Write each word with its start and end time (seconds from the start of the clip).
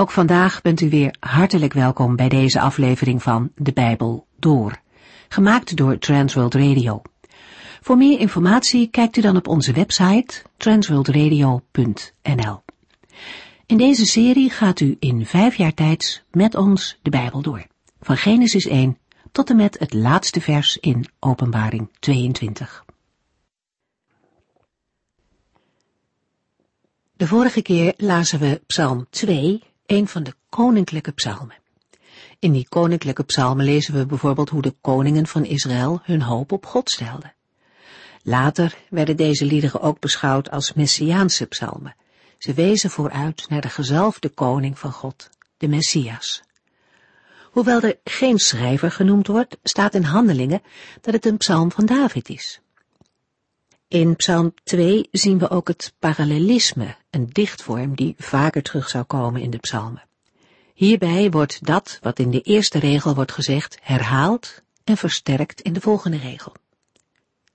Ook 0.00 0.10
vandaag 0.10 0.62
bent 0.62 0.80
u 0.80 0.88
weer 0.88 1.14
hartelijk 1.20 1.72
welkom 1.72 2.16
bij 2.16 2.28
deze 2.28 2.60
aflevering 2.60 3.22
van 3.22 3.50
De 3.54 3.72
Bijbel 3.72 4.26
Door, 4.38 4.80
gemaakt 5.28 5.76
door 5.76 5.98
Transworld 5.98 6.54
Radio. 6.54 7.02
Voor 7.80 7.96
meer 7.96 8.20
informatie 8.20 8.86
kijkt 8.86 9.16
u 9.16 9.20
dan 9.20 9.36
op 9.36 9.48
onze 9.48 9.72
website 9.72 10.42
transworldradio.nl. 10.56 12.62
In 13.66 13.76
deze 13.76 14.06
serie 14.06 14.50
gaat 14.50 14.80
u 14.80 14.96
in 14.98 15.26
vijf 15.26 15.54
jaar 15.54 15.74
tijd 15.74 16.24
met 16.30 16.54
ons 16.54 16.98
de 17.02 17.10
Bijbel 17.10 17.42
door, 17.42 17.66
van 18.00 18.16
Genesis 18.16 18.66
1 18.66 18.98
tot 19.32 19.50
en 19.50 19.56
met 19.56 19.78
het 19.78 19.92
laatste 19.92 20.40
vers 20.40 20.76
in 20.76 21.06
Openbaring 21.20 21.90
22. 22.00 22.84
De 27.16 27.26
vorige 27.26 27.62
keer 27.62 27.94
lazen 27.96 28.38
we 28.38 28.60
Psalm 28.66 29.06
2, 29.10 29.62
een 29.88 30.08
van 30.08 30.22
de 30.22 30.34
koninklijke 30.48 31.12
psalmen. 31.12 31.56
In 32.38 32.52
die 32.52 32.68
koninklijke 32.68 33.24
psalmen 33.24 33.64
lezen 33.64 33.94
we 33.94 34.06
bijvoorbeeld 34.06 34.48
hoe 34.48 34.62
de 34.62 34.74
koningen 34.80 35.26
van 35.26 35.44
Israël 35.44 36.00
hun 36.02 36.22
hoop 36.22 36.52
op 36.52 36.66
God 36.66 36.90
stelden. 36.90 37.34
Later 38.22 38.78
werden 38.90 39.16
deze 39.16 39.44
liederen 39.44 39.80
ook 39.80 40.00
beschouwd 40.00 40.50
als 40.50 40.72
messiaanse 40.72 41.46
psalmen. 41.46 41.96
Ze 42.38 42.54
wezen 42.54 42.90
vooruit 42.90 43.48
naar 43.48 43.60
de 43.60 43.68
gezalfde 43.68 44.28
koning 44.28 44.78
van 44.78 44.92
God, 44.92 45.30
de 45.56 45.68
Messias. 45.68 46.42
Hoewel 47.50 47.80
er 47.80 47.98
geen 48.04 48.38
schrijver 48.38 48.90
genoemd 48.90 49.26
wordt, 49.26 49.56
staat 49.62 49.94
in 49.94 50.02
handelingen 50.02 50.62
dat 51.00 51.14
het 51.14 51.26
een 51.26 51.36
psalm 51.36 51.72
van 51.72 51.86
David 51.86 52.28
is. 52.28 52.60
In 53.88 54.16
Psalm 54.16 54.54
2 54.64 55.08
zien 55.10 55.38
we 55.38 55.50
ook 55.50 55.68
het 55.68 55.94
parallelisme, 55.98 56.96
een 57.10 57.28
dichtvorm 57.28 57.96
die 57.96 58.14
vaker 58.18 58.62
terug 58.62 58.88
zou 58.88 59.04
komen 59.04 59.40
in 59.40 59.50
de 59.50 59.58
psalmen. 59.58 60.02
Hierbij 60.74 61.30
wordt 61.30 61.66
dat 61.66 61.98
wat 62.02 62.18
in 62.18 62.30
de 62.30 62.40
eerste 62.40 62.78
regel 62.78 63.14
wordt 63.14 63.32
gezegd 63.32 63.78
herhaald 63.82 64.62
en 64.84 64.96
versterkt 64.96 65.60
in 65.60 65.72
de 65.72 65.80
volgende 65.80 66.16
regel. 66.16 66.54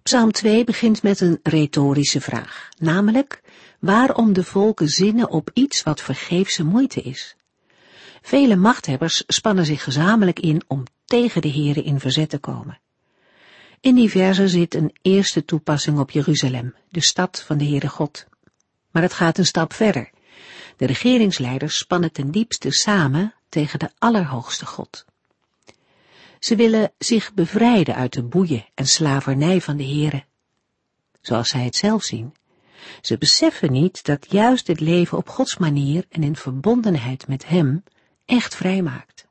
Psalm 0.04 0.32
2 0.32 0.64
begint 0.64 1.04
met 1.04 1.20
een 1.20 1.40
retorische 1.44 2.22
vraag, 2.22 2.70
namelijk 2.78 3.42
waarom 3.80 4.34
de 4.34 4.44
volken 4.44 4.88
zinnen 4.88 5.30
op 5.30 5.50
iets 5.54 5.84
wat 5.84 6.02
vergeefse 6.02 6.64
moeite 6.64 7.02
is. 7.02 7.36
Vele 8.22 8.56
machthebbers 8.56 9.24
spannen 9.28 9.66
zich 9.66 9.84
gezamenlijk 9.84 10.40
in 10.40 10.62
om 10.68 10.84
tegen 11.06 11.42
de 11.42 11.48
heren 11.48 11.84
in 11.84 12.00
verzet 12.00 12.30
te 12.30 12.38
komen. 12.38 12.82
In 13.84 13.96
die 13.96 14.10
verse 14.10 14.48
zit 14.48 14.76
een 14.76 14.96
eerste 15.02 15.46
toepassing 15.46 16.00
op 16.00 16.12
Jeruzalem, 16.12 16.76
de 16.90 17.02
stad 17.02 17.42
van 17.42 17.58
de 17.58 17.66
Heere 17.66 17.90
God. 17.90 18.26
Maar 18.92 19.02
het 19.02 19.14
gaat 19.14 19.38
een 19.38 19.46
stap 19.46 19.74
verder. 19.74 20.10
De 20.78 20.86
regeringsleiders 20.86 21.78
spannen 21.78 22.12
ten 22.12 22.32
diepste 22.32 22.72
samen 22.72 23.34
tegen 23.50 23.80
de 23.80 23.90
Allerhoogste 23.98 24.66
God. 24.66 25.06
Ze 26.40 26.56
willen 26.56 26.92
zich 26.98 27.34
bevrijden 27.34 27.96
uit 27.96 28.14
de 28.14 28.24
boeien 28.24 28.66
en 28.74 28.88
slavernij 28.88 29.62
van 29.62 29.78
de 29.78 29.86
Heere, 29.86 30.24
zoals 31.22 31.50
zij 31.50 31.64
het 31.64 31.76
zelf 31.76 32.04
zien. 32.04 32.36
Ze 33.02 33.18
beseffen 33.18 33.72
niet 33.72 34.04
dat 34.04 34.26
juist 34.30 34.68
het 34.68 34.80
leven 34.80 35.18
op 35.18 35.30
Gods 35.30 35.58
manier 35.58 36.06
en 36.10 36.24
in 36.24 36.36
verbondenheid 36.36 37.28
met 37.28 37.48
Hem 37.48 37.84
echt 38.26 38.56
vrijmaakt. 38.56 39.28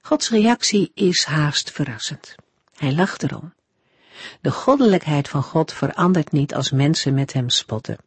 Gods 0.00 0.30
reactie 0.30 0.90
is 0.94 1.24
haast 1.24 1.70
verrassend. 1.70 2.34
Hij 2.78 2.94
lacht 2.94 3.22
erom. 3.22 3.52
De 4.40 4.50
goddelijkheid 4.50 5.28
van 5.28 5.42
God 5.42 5.72
verandert 5.72 6.32
niet 6.32 6.54
als 6.54 6.70
mensen 6.70 7.14
met 7.14 7.32
hem 7.32 7.50
spotten. 7.50 7.98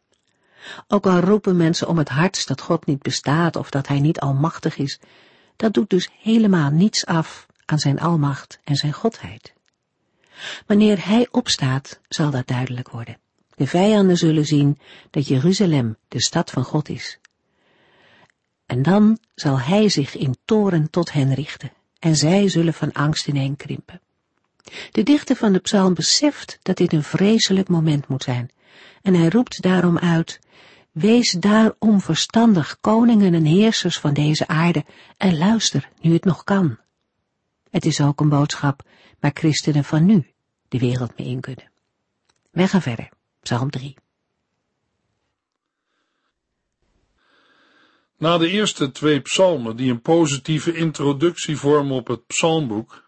Ook 0.88 1.06
al 1.06 1.18
roepen 1.18 1.56
mensen 1.56 1.88
om 1.88 1.98
het 1.98 2.08
hardst 2.08 2.48
dat 2.48 2.60
God 2.60 2.86
niet 2.86 3.02
bestaat 3.02 3.56
of 3.56 3.70
dat 3.70 3.88
hij 3.88 4.00
niet 4.00 4.20
almachtig 4.20 4.76
is, 4.76 5.00
dat 5.56 5.74
doet 5.74 5.90
dus 5.90 6.08
helemaal 6.20 6.70
niets 6.70 7.06
af 7.06 7.46
aan 7.64 7.78
zijn 7.78 8.00
almacht 8.00 8.58
en 8.64 8.76
zijn 8.76 8.92
godheid. 8.92 9.52
Wanneer 10.66 11.06
hij 11.06 11.28
opstaat, 11.30 12.00
zal 12.08 12.30
dat 12.30 12.46
duidelijk 12.46 12.88
worden. 12.88 13.18
De 13.54 13.66
vijanden 13.66 14.16
zullen 14.16 14.46
zien 14.46 14.78
dat 15.10 15.28
Jeruzalem 15.28 15.96
de 16.08 16.22
stad 16.22 16.50
van 16.50 16.64
God 16.64 16.88
is. 16.88 17.18
En 18.66 18.82
dan 18.82 19.18
zal 19.34 19.60
hij 19.60 19.88
zich 19.88 20.16
in 20.16 20.36
toren 20.44 20.90
tot 20.90 21.12
hen 21.12 21.34
richten, 21.34 21.72
en 21.98 22.16
zij 22.16 22.48
zullen 22.48 22.74
van 22.74 22.92
angst 22.92 23.28
ineenkrimpen. 23.28 24.00
De 24.90 25.02
dichter 25.02 25.36
van 25.36 25.52
de 25.52 25.58
psalm 25.58 25.94
beseft 25.94 26.58
dat 26.62 26.76
dit 26.76 26.92
een 26.92 27.02
vreselijk 27.02 27.68
moment 27.68 28.08
moet 28.08 28.22
zijn, 28.22 28.50
en 29.02 29.14
hij 29.14 29.28
roept 29.28 29.62
daarom 29.62 29.98
uit, 29.98 30.40
Wees 30.92 31.30
daarom 31.30 32.00
verstandig, 32.00 32.80
koningen 32.80 33.34
en 33.34 33.44
heersers 33.44 33.98
van 33.98 34.14
deze 34.14 34.46
aarde, 34.46 34.84
en 35.16 35.38
luister, 35.38 35.88
nu 36.00 36.12
het 36.12 36.24
nog 36.24 36.44
kan. 36.44 36.78
Het 37.70 37.84
is 37.84 38.00
ook 38.00 38.20
een 38.20 38.28
boodschap 38.28 38.82
waar 39.20 39.30
christenen 39.34 39.84
van 39.84 40.04
nu 40.04 40.26
de 40.68 40.78
wereld 40.78 41.18
mee 41.18 41.26
in 41.26 41.40
kunnen. 41.40 41.70
Wij 42.50 42.68
gaan 42.68 42.82
verder, 42.82 43.08
psalm 43.40 43.70
3. 43.70 43.96
Na 48.18 48.38
de 48.38 48.48
eerste 48.48 48.90
twee 48.90 49.20
psalmen, 49.20 49.76
die 49.76 49.90
een 49.90 50.00
positieve 50.00 50.74
introductie 50.74 51.56
vormen 51.56 51.96
op 51.96 52.06
het 52.06 52.26
psalmboek, 52.26 53.01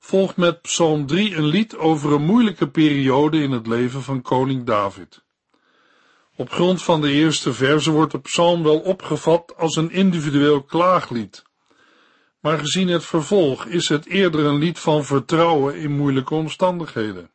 volgt 0.00 0.36
met 0.36 0.62
Psalm 0.62 1.06
3 1.06 1.36
een 1.36 1.44
lied 1.44 1.76
over 1.76 2.12
een 2.12 2.24
moeilijke 2.24 2.68
periode 2.68 3.42
in 3.42 3.50
het 3.50 3.66
leven 3.66 4.02
van 4.02 4.22
koning 4.22 4.64
David. 4.64 5.22
Op 6.36 6.50
grond 6.50 6.82
van 6.82 7.00
de 7.00 7.10
eerste 7.10 7.52
verse 7.52 7.90
wordt 7.90 8.12
de 8.12 8.20
psalm 8.20 8.62
wel 8.62 8.78
opgevat 8.78 9.56
als 9.56 9.76
een 9.76 9.90
individueel 9.90 10.62
klaaglied. 10.62 11.44
Maar 12.40 12.58
gezien 12.58 12.88
het 12.88 13.04
vervolg 13.04 13.64
is 13.66 13.88
het 13.88 14.06
eerder 14.06 14.44
een 14.44 14.58
lied 14.58 14.78
van 14.78 15.04
vertrouwen 15.04 15.76
in 15.76 15.96
moeilijke 15.96 16.34
omstandigheden. 16.34 17.30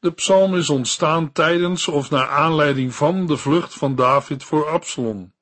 De 0.00 0.10
psalm 0.10 0.56
is 0.56 0.70
ontstaan 0.70 1.32
tijdens 1.32 1.88
of 1.88 2.10
naar 2.10 2.28
aanleiding 2.28 2.94
van 2.94 3.26
de 3.26 3.36
vlucht 3.36 3.74
van 3.74 3.94
David 3.94 4.44
voor 4.44 4.68
Absalom. 4.68 5.32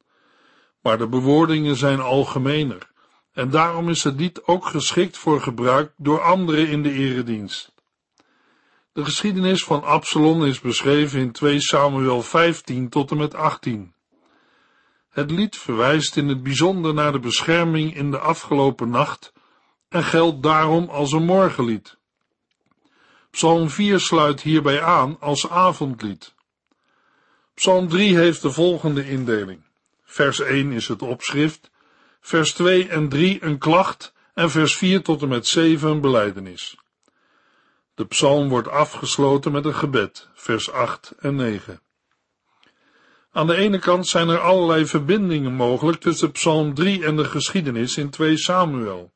Maar 0.81 0.99
de 0.99 1.09
bewoordingen 1.09 1.77
zijn 1.77 2.01
algemener 2.01 2.93
en 3.35 3.51
daarom 3.51 3.89
is 3.89 4.05
het 4.05 4.21
lied 4.21 4.47
ook 4.47 4.67
geschikt 4.67 5.17
voor 5.17 5.41
gebruik 5.41 5.93
door 5.97 6.21
anderen 6.21 6.69
in 6.69 6.83
de 6.83 6.93
eredienst. 6.93 7.73
De 8.93 9.05
geschiedenis 9.05 9.65
van 9.65 9.85
Absalom 9.85 10.45
is 10.45 10.61
beschreven 10.61 11.21
in 11.21 11.33
2 11.33 11.61
Samuel 11.61 12.23
15 12.23 12.89
tot 12.89 13.11
en 13.11 13.17
met 13.17 13.35
18. 13.35 13.95
Het 15.11 15.31
lied 15.31 15.57
verwijst 15.57 16.17
in 16.17 16.29
het 16.29 16.43
bijzonder 16.43 16.95
naar 16.95 17.13
de 17.13 17.19
bescherming 17.19 17.95
in 17.95 18.11
de 18.11 18.19
afgelopen 18.19 18.91
nacht 18.91 19.33
en 19.89 20.05
geldt 20.05 20.43
daarom 20.43 20.89
als 20.89 21.13
een 21.13 21.25
morgenlied. 21.25 21.97
Psalm 23.31 23.71
4 23.71 24.01
sluit 24.01 24.41
hierbij 24.41 24.83
aan 24.83 25.17
als 25.21 25.49
avondlied. 25.49 26.35
Psalm 27.55 27.89
3 27.89 28.17
heeft 28.17 28.43
de 28.43 28.51
volgende 28.51 29.09
indeling. 29.09 29.63
Vers 30.05 30.41
1 30.41 30.73
is 30.73 30.89
het 30.89 31.03
opschrift 31.03 31.71
vers 32.27 32.53
2 32.53 32.89
en 32.89 33.09
3 33.09 33.45
een 33.45 33.59
klacht 33.59 34.13
en 34.35 34.51
vers 34.51 34.77
4 34.77 35.03
tot 35.03 35.23
en 35.23 35.29
met 35.29 35.47
7 35.47 35.91
een 35.91 36.01
beleidenis. 36.01 36.77
De 37.95 38.07
psalm 38.07 38.49
wordt 38.49 38.69
afgesloten 38.69 39.53
met 39.53 39.65
een 39.65 39.75
gebed, 39.75 40.29
vers 40.35 40.73
8 40.73 41.15
en 41.19 41.35
9. 41.35 41.81
Aan 43.33 43.47
de 43.47 43.57
ene 43.57 43.79
kant 43.79 44.07
zijn 44.07 44.29
er 44.29 44.39
allerlei 44.39 44.87
verbindingen 44.87 45.53
mogelijk 45.53 46.01
tussen 46.01 46.31
psalm 46.31 46.75
3 46.75 47.05
en 47.05 47.17
de 47.17 47.25
geschiedenis 47.25 47.97
in 47.97 48.11
2 48.11 48.37
Samuel. 48.37 49.13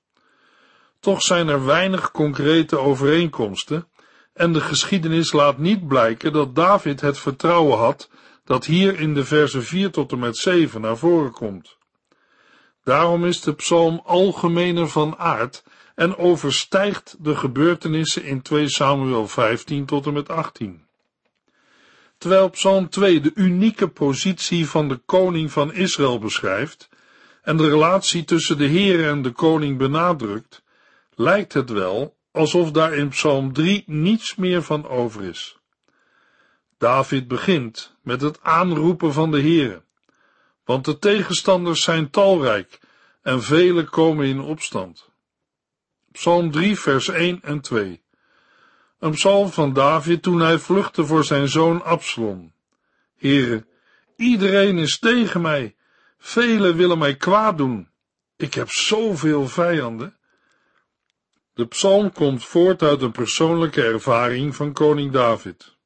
Toch 1.01 1.23
zijn 1.23 1.49
er 1.49 1.65
weinig 1.65 2.11
concrete 2.11 2.79
overeenkomsten 2.79 3.89
en 4.33 4.53
de 4.53 4.61
geschiedenis 4.61 5.33
laat 5.33 5.59
niet 5.59 5.87
blijken 5.87 6.33
dat 6.33 6.55
David 6.55 7.01
het 7.01 7.19
vertrouwen 7.19 7.79
had 7.79 8.11
dat 8.45 8.65
hier 8.65 9.01
in 9.01 9.15
de 9.15 9.25
versen 9.25 9.65
4 9.65 9.91
tot 9.91 10.13
en 10.13 10.19
met 10.19 10.37
7 10.37 10.81
naar 10.81 10.97
voren 10.97 11.33
komt. 11.33 11.78
Daarom 12.88 13.25
is 13.25 13.40
de 13.40 13.55
psalm 13.55 14.00
algemener 14.05 14.88
van 14.88 15.17
aard 15.17 15.64
en 15.94 16.17
overstijgt 16.17 17.17
de 17.19 17.37
gebeurtenissen 17.37 18.25
in 18.25 18.43
2 18.43 18.69
Samuel 18.69 19.29
15 19.29 19.87
tot 19.87 20.06
en 20.06 20.12
met 20.12 20.29
18. 20.29 20.87
Terwijl 22.19 22.50
psalm 22.50 22.88
2 22.88 23.20
de 23.20 23.31
unieke 23.35 23.88
positie 23.88 24.69
van 24.69 24.88
de 24.88 24.96
koning 24.96 25.52
van 25.52 25.73
Israël 25.73 26.19
beschrijft 26.19 26.88
en 27.43 27.56
de 27.56 27.69
relatie 27.69 28.25
tussen 28.25 28.58
de 28.58 28.67
Heer 28.67 29.08
en 29.08 29.23
de 29.23 29.31
koning 29.31 29.79
benadrukt, 29.79 30.62
lijkt 31.14 31.52
het 31.52 31.70
wel 31.70 32.17
alsof 32.31 32.70
daar 32.70 32.94
in 32.94 33.08
psalm 33.08 33.52
3 33.52 33.82
niets 33.87 34.37
meer 34.37 34.62
van 34.62 34.88
over 34.88 35.25
is. 35.25 35.58
David 36.79 37.29
begint 37.29 37.96
met 38.02 38.20
het 38.20 38.38
aanroepen 38.43 39.12
van 39.12 39.31
de 39.31 39.41
Heere 39.41 39.82
want 40.69 40.85
de 40.85 40.99
tegenstanders 40.99 41.82
zijn 41.82 42.11
talrijk 42.11 42.79
en 43.23 43.43
vele 43.43 43.85
komen 43.85 44.26
in 44.26 44.41
opstand. 44.41 45.11
Psalm 46.12 46.50
3, 46.50 46.79
vers 46.79 47.09
1 47.09 47.43
en 47.43 47.61
2. 47.61 48.03
Een 48.99 49.11
psalm 49.11 49.50
van 49.50 49.73
David 49.73 50.23
toen 50.23 50.41
hij 50.41 50.59
vluchtte 50.59 51.06
voor 51.06 51.25
zijn 51.25 51.49
zoon 51.49 51.85
Absalom. 51.85 52.53
Heren, 53.17 53.67
iedereen 54.17 54.79
is 54.79 54.99
tegen 54.99 55.41
mij. 55.41 55.76
Velen 56.19 56.76
willen 56.76 56.99
mij 56.99 57.17
kwaad 57.17 57.59
doen. 57.59 57.88
Ik 58.37 58.55
heb 58.55 58.70
zoveel 58.70 59.49
vijanden. 59.49 60.17
De 61.55 61.67
psalm 61.67 62.12
komt 62.12 62.44
voort 62.44 62.82
uit 62.82 63.03
een 63.03 63.12
persoonlijke 63.12 63.82
ervaring 63.82 64.56
van 64.56 64.73
koning 64.73 65.12
David. 65.12 65.76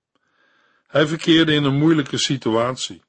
Hij 0.87 1.06
verkeerde 1.06 1.52
in 1.52 1.64
een 1.64 1.79
moeilijke 1.79 2.19
situatie. 2.19 3.02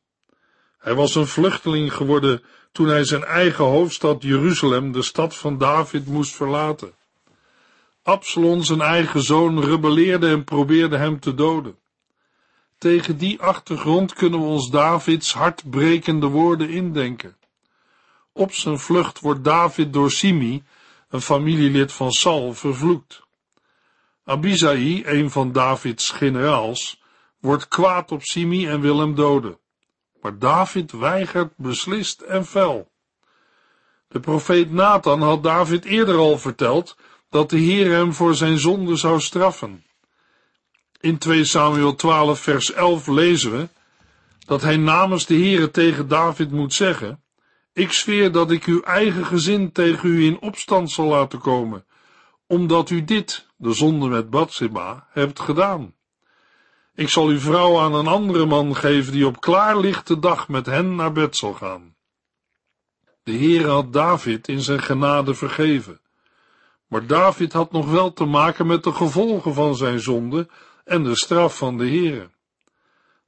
Hij 0.83 0.95
was 0.95 1.15
een 1.15 1.27
vluchteling 1.27 1.93
geworden 1.93 2.43
toen 2.71 2.87
hij 2.87 3.03
zijn 3.03 3.23
eigen 3.23 3.63
hoofdstad 3.63 4.23
Jeruzalem, 4.23 4.91
de 4.91 5.01
stad 5.01 5.35
van 5.35 5.57
David, 5.57 6.07
moest 6.07 6.35
verlaten. 6.35 6.93
Absalom, 8.01 8.63
zijn 8.63 8.81
eigen 8.81 9.21
zoon, 9.21 9.63
rebelleerde 9.63 10.27
en 10.27 10.43
probeerde 10.43 10.97
hem 10.97 11.19
te 11.19 11.33
doden. 11.33 11.75
Tegen 12.77 13.17
die 13.17 13.41
achtergrond 13.41 14.13
kunnen 14.13 14.39
we 14.39 14.45
ons 14.45 14.69
Davids 14.69 15.33
hartbrekende 15.33 16.27
woorden 16.27 16.69
indenken. 16.69 17.35
Op 18.31 18.53
zijn 18.53 18.79
vlucht 18.79 19.19
wordt 19.19 19.43
David 19.43 19.93
door 19.93 20.11
Simi, 20.11 20.63
een 21.09 21.21
familielid 21.21 21.91
van 21.91 22.11
Saul, 22.11 22.53
vervloekt. 22.53 23.21
Abisai, 24.25 25.05
een 25.05 25.31
van 25.31 25.51
Davids 25.51 26.09
generaals, 26.09 27.01
wordt 27.39 27.67
kwaad 27.67 28.11
op 28.11 28.21
Simi 28.21 28.67
en 28.67 28.81
wil 28.81 28.99
hem 28.99 29.15
doden. 29.15 29.57
Maar 30.23 30.39
David 30.39 30.91
weigert 30.91 31.57
beslist 31.57 32.21
en 32.21 32.45
fel. 32.45 32.91
De 34.07 34.19
profeet 34.19 34.71
Nathan 34.71 35.21
had 35.21 35.43
David 35.43 35.85
eerder 35.85 36.15
al 36.15 36.37
verteld 36.37 36.97
dat 37.29 37.49
de 37.49 37.57
Heer 37.57 37.91
hem 37.91 38.13
voor 38.13 38.35
zijn 38.35 38.57
zonde 38.57 38.95
zou 38.95 39.19
straffen. 39.19 39.85
In 40.99 41.17
2 41.17 41.45
Samuel 41.45 41.95
12 41.95 42.39
vers 42.39 42.71
11 42.71 43.07
lezen 43.07 43.51
we 43.51 43.69
dat 44.45 44.61
hij 44.61 44.77
namens 44.77 45.25
de 45.25 45.35
Heere 45.35 45.71
tegen 45.71 46.07
David 46.07 46.51
moet 46.51 46.73
zeggen, 46.73 47.23
ik 47.73 47.91
zweer 47.91 48.31
dat 48.31 48.51
ik 48.51 48.63
uw 48.63 48.81
eigen 48.81 49.25
gezin 49.25 49.71
tegen 49.71 50.09
u 50.09 50.25
in 50.25 50.41
opstand 50.41 50.91
zal 50.91 51.05
laten 51.05 51.39
komen, 51.39 51.85
omdat 52.47 52.89
u 52.89 53.03
dit, 53.03 53.47
de 53.55 53.73
zonde 53.73 54.07
met 54.07 54.29
Bathsheba, 54.29 55.07
hebt 55.11 55.39
gedaan. 55.39 55.93
Ik 56.95 57.09
zal 57.09 57.27
uw 57.27 57.39
vrouw 57.39 57.79
aan 57.79 57.93
een 57.93 58.07
andere 58.07 58.45
man 58.45 58.75
geven 58.75 59.11
die 59.11 59.27
op 59.27 59.41
klaarlichte 59.41 60.19
dag 60.19 60.47
met 60.47 60.65
hen 60.65 60.95
naar 60.95 61.11
bed 61.11 61.35
zal 61.35 61.53
gaan. 61.53 61.95
De 63.23 63.31
Heere 63.31 63.67
had 63.67 63.93
David 63.93 64.47
in 64.47 64.61
zijn 64.61 64.81
genade 64.81 65.33
vergeven. 65.33 66.01
Maar 66.87 67.07
David 67.07 67.53
had 67.53 67.71
nog 67.71 67.91
wel 67.91 68.13
te 68.13 68.25
maken 68.25 68.67
met 68.67 68.83
de 68.83 68.93
gevolgen 68.93 69.53
van 69.53 69.75
zijn 69.75 69.99
zonde 69.99 70.47
en 70.83 71.03
de 71.03 71.15
straf 71.15 71.57
van 71.57 71.77
de 71.77 71.87
Heere. 71.87 72.29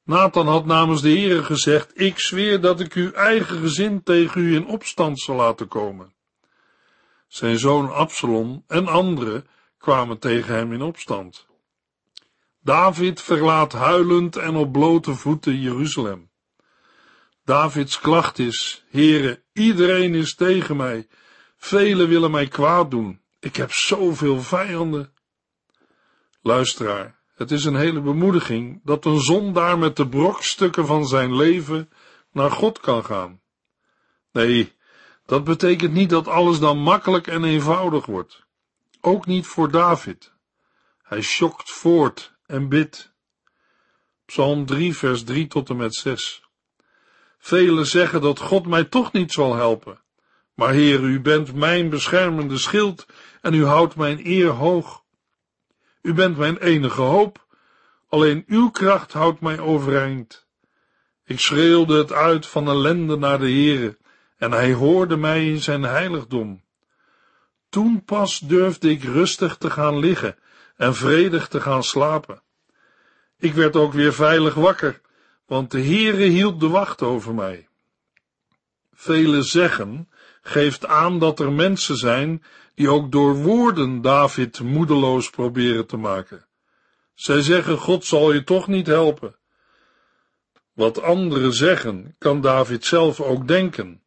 Nathan 0.04 0.48
had 0.48 0.66
namens 0.66 1.02
de 1.02 1.10
Heere 1.10 1.44
gezegd, 1.44 2.02
ik 2.02 2.20
zweer 2.20 2.62
dat 2.62 2.80
ik 2.80 2.94
uw 2.94 3.12
eigen 3.12 3.58
gezin 3.58 4.04
tegen 4.04 4.42
u 4.42 4.56
in 4.56 4.68
opstand 4.68 5.20
zal 5.20 5.36
laten 5.36 5.68
komen. 5.68 6.14
Zijn 7.28 7.60
zoon 7.60 7.94
Absalom 7.94 8.64
en 8.68 8.88
anderen 8.88 9.48
kwamen 9.78 10.20
tegen 10.20 10.56
hem 10.56 10.74
in 10.74 10.82
opstand. 10.82 11.45
David 12.66 13.22
verlaat 13.22 13.74
huilend 13.74 14.36
en 14.36 14.56
op 14.56 14.72
blote 14.72 15.16
voeten 15.16 15.60
Jeruzalem. 15.60 16.30
Davids 17.44 18.00
klacht 18.00 18.40
is, 18.40 18.86
Heere, 18.90 19.44
iedereen 19.54 20.16
is 20.16 20.36
tegen 20.36 20.76
mij, 20.76 21.08
velen 21.58 22.08
willen 22.08 22.32
mij 22.32 22.48
kwaad 22.48 22.92
doen, 22.92 23.22
ik 23.40 23.56
heb 23.56 23.72
zoveel 23.72 24.42
vijanden. 24.42 25.14
Luisteraar, 26.42 27.20
het 27.36 27.52
is 27.52 27.66
een 27.66 27.76
hele 27.76 28.02
bemoediging 28.02 28.82
dat 28.84 29.06
een 29.06 29.20
zondaar 29.20 29.78
met 29.78 29.96
de 29.96 30.08
brokstukken 30.08 30.86
van 30.86 31.08
zijn 31.08 31.36
leven 31.36 31.90
naar 32.32 32.52
God 32.52 32.80
kan 32.80 33.06
gaan. 33.06 33.42
Nee, 34.32 34.74
dat 35.26 35.44
betekent 35.44 35.94
niet 35.94 36.10
dat 36.10 36.28
alles 36.28 36.60
dan 36.60 36.78
makkelijk 36.78 37.28
en 37.28 37.44
eenvoudig 37.44 38.06
wordt. 38.06 38.46
Ook 39.02 39.26
niet 39.26 39.48
voor 39.48 39.72
David. 39.72 40.34
Hij 41.04 41.22
schokt 41.22 41.72
voort 41.72 42.35
en 42.46 42.70
bidt. 42.70 43.14
Psalm 44.26 44.66
3, 44.66 44.96
vers 44.96 45.24
3 45.24 45.48
tot 45.48 45.70
en 45.70 45.78
met 45.78 45.96
6. 45.96 46.44
Velen 47.38 47.86
zeggen 47.86 48.22
dat 48.22 48.40
God 48.40 48.66
mij 48.68 48.84
toch 48.84 49.12
niet 49.12 49.32
zal 49.32 49.56
helpen. 49.56 50.00
Maar 50.54 50.72
Heer, 50.72 51.02
u 51.02 51.22
bent 51.22 51.54
mijn 51.54 51.90
beschermende 51.90 52.58
schild 52.58 53.06
en 53.42 53.54
u 53.54 53.66
houdt 53.66 53.96
mijn 53.96 54.20
eer 54.24 54.50
hoog. 54.50 55.04
U 56.02 56.14
bent 56.14 56.38
mijn 56.38 56.58
enige 56.58 57.02
hoop, 57.02 57.46
alleen 58.10 58.44
uw 58.48 58.70
kracht 58.70 59.14
houdt 59.14 59.42
mij 59.42 59.60
overeind. 59.60 60.48
Ik 61.26 61.40
schreeuwde 61.40 61.98
het 61.98 62.12
uit 62.12 62.46
van 62.46 62.68
ellende 62.68 63.18
naar 63.18 63.40
de 63.40 63.46
Heere, 63.46 63.98
en 64.38 64.52
hij 64.52 64.74
hoorde 64.74 65.18
mij 65.18 65.48
in 65.48 65.62
zijn 65.62 65.84
heiligdom. 65.84 66.64
Toen 67.70 68.04
pas 68.04 68.40
durfde 68.40 68.90
ik 68.90 69.04
rustig 69.04 69.58
te 69.58 69.70
gaan 69.70 69.98
liggen 69.98 70.38
en 70.76 70.96
vredig 70.96 71.48
te 71.48 71.62
gaan 71.62 71.84
slapen. 71.84 72.42
Ik 73.38 73.54
werd 73.54 73.76
ook 73.76 73.94
weer 73.94 74.14
veilig 74.14 74.54
wakker, 74.54 75.02
want 75.46 75.72
de 75.72 75.82
Heere 75.82 76.24
hield 76.24 76.60
de 76.60 76.68
wacht 76.68 77.02
over 77.02 77.34
mij. 77.34 77.68
Velen 78.94 79.44
zeggen, 79.44 80.10
geeft 80.42 80.86
aan 80.86 81.20
dat 81.20 81.40
er 81.40 81.52
mensen 81.52 81.98
zijn 81.98 82.44
die 82.74 82.90
ook 82.90 83.12
door 83.12 83.36
woorden 83.36 84.02
David 84.02 84.60
moedeloos 84.60 85.30
proberen 85.30 85.86
te 85.86 85.98
maken. 85.98 86.46
Zij 87.14 87.42
zeggen, 87.42 87.78
God 87.78 88.06
zal 88.06 88.32
je 88.32 88.44
toch 88.44 88.68
niet 88.68 88.88
helpen. 88.88 89.36
Wat 90.74 91.02
anderen 91.02 91.54
zeggen, 91.54 92.16
kan 92.18 92.42
David 92.42 92.86
zelf 92.86 93.22
ook 93.22 93.48
denken, 93.48 94.04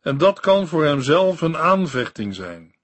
en 0.00 0.18
dat 0.18 0.40
kan 0.40 0.68
voor 0.68 0.84
hemzelf 0.84 1.40
een 1.40 1.56
aanvechting 1.56 2.34
zijn. 2.34 2.74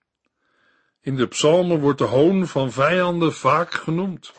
In 1.07 1.17
de 1.17 1.27
psalmen 1.27 1.81
wordt 1.81 1.99
de 1.99 2.05
hoon 2.05 2.47
van 2.47 2.73
vijanden 2.73 3.35
vaak 3.35 3.75
genoemd. 3.75 4.33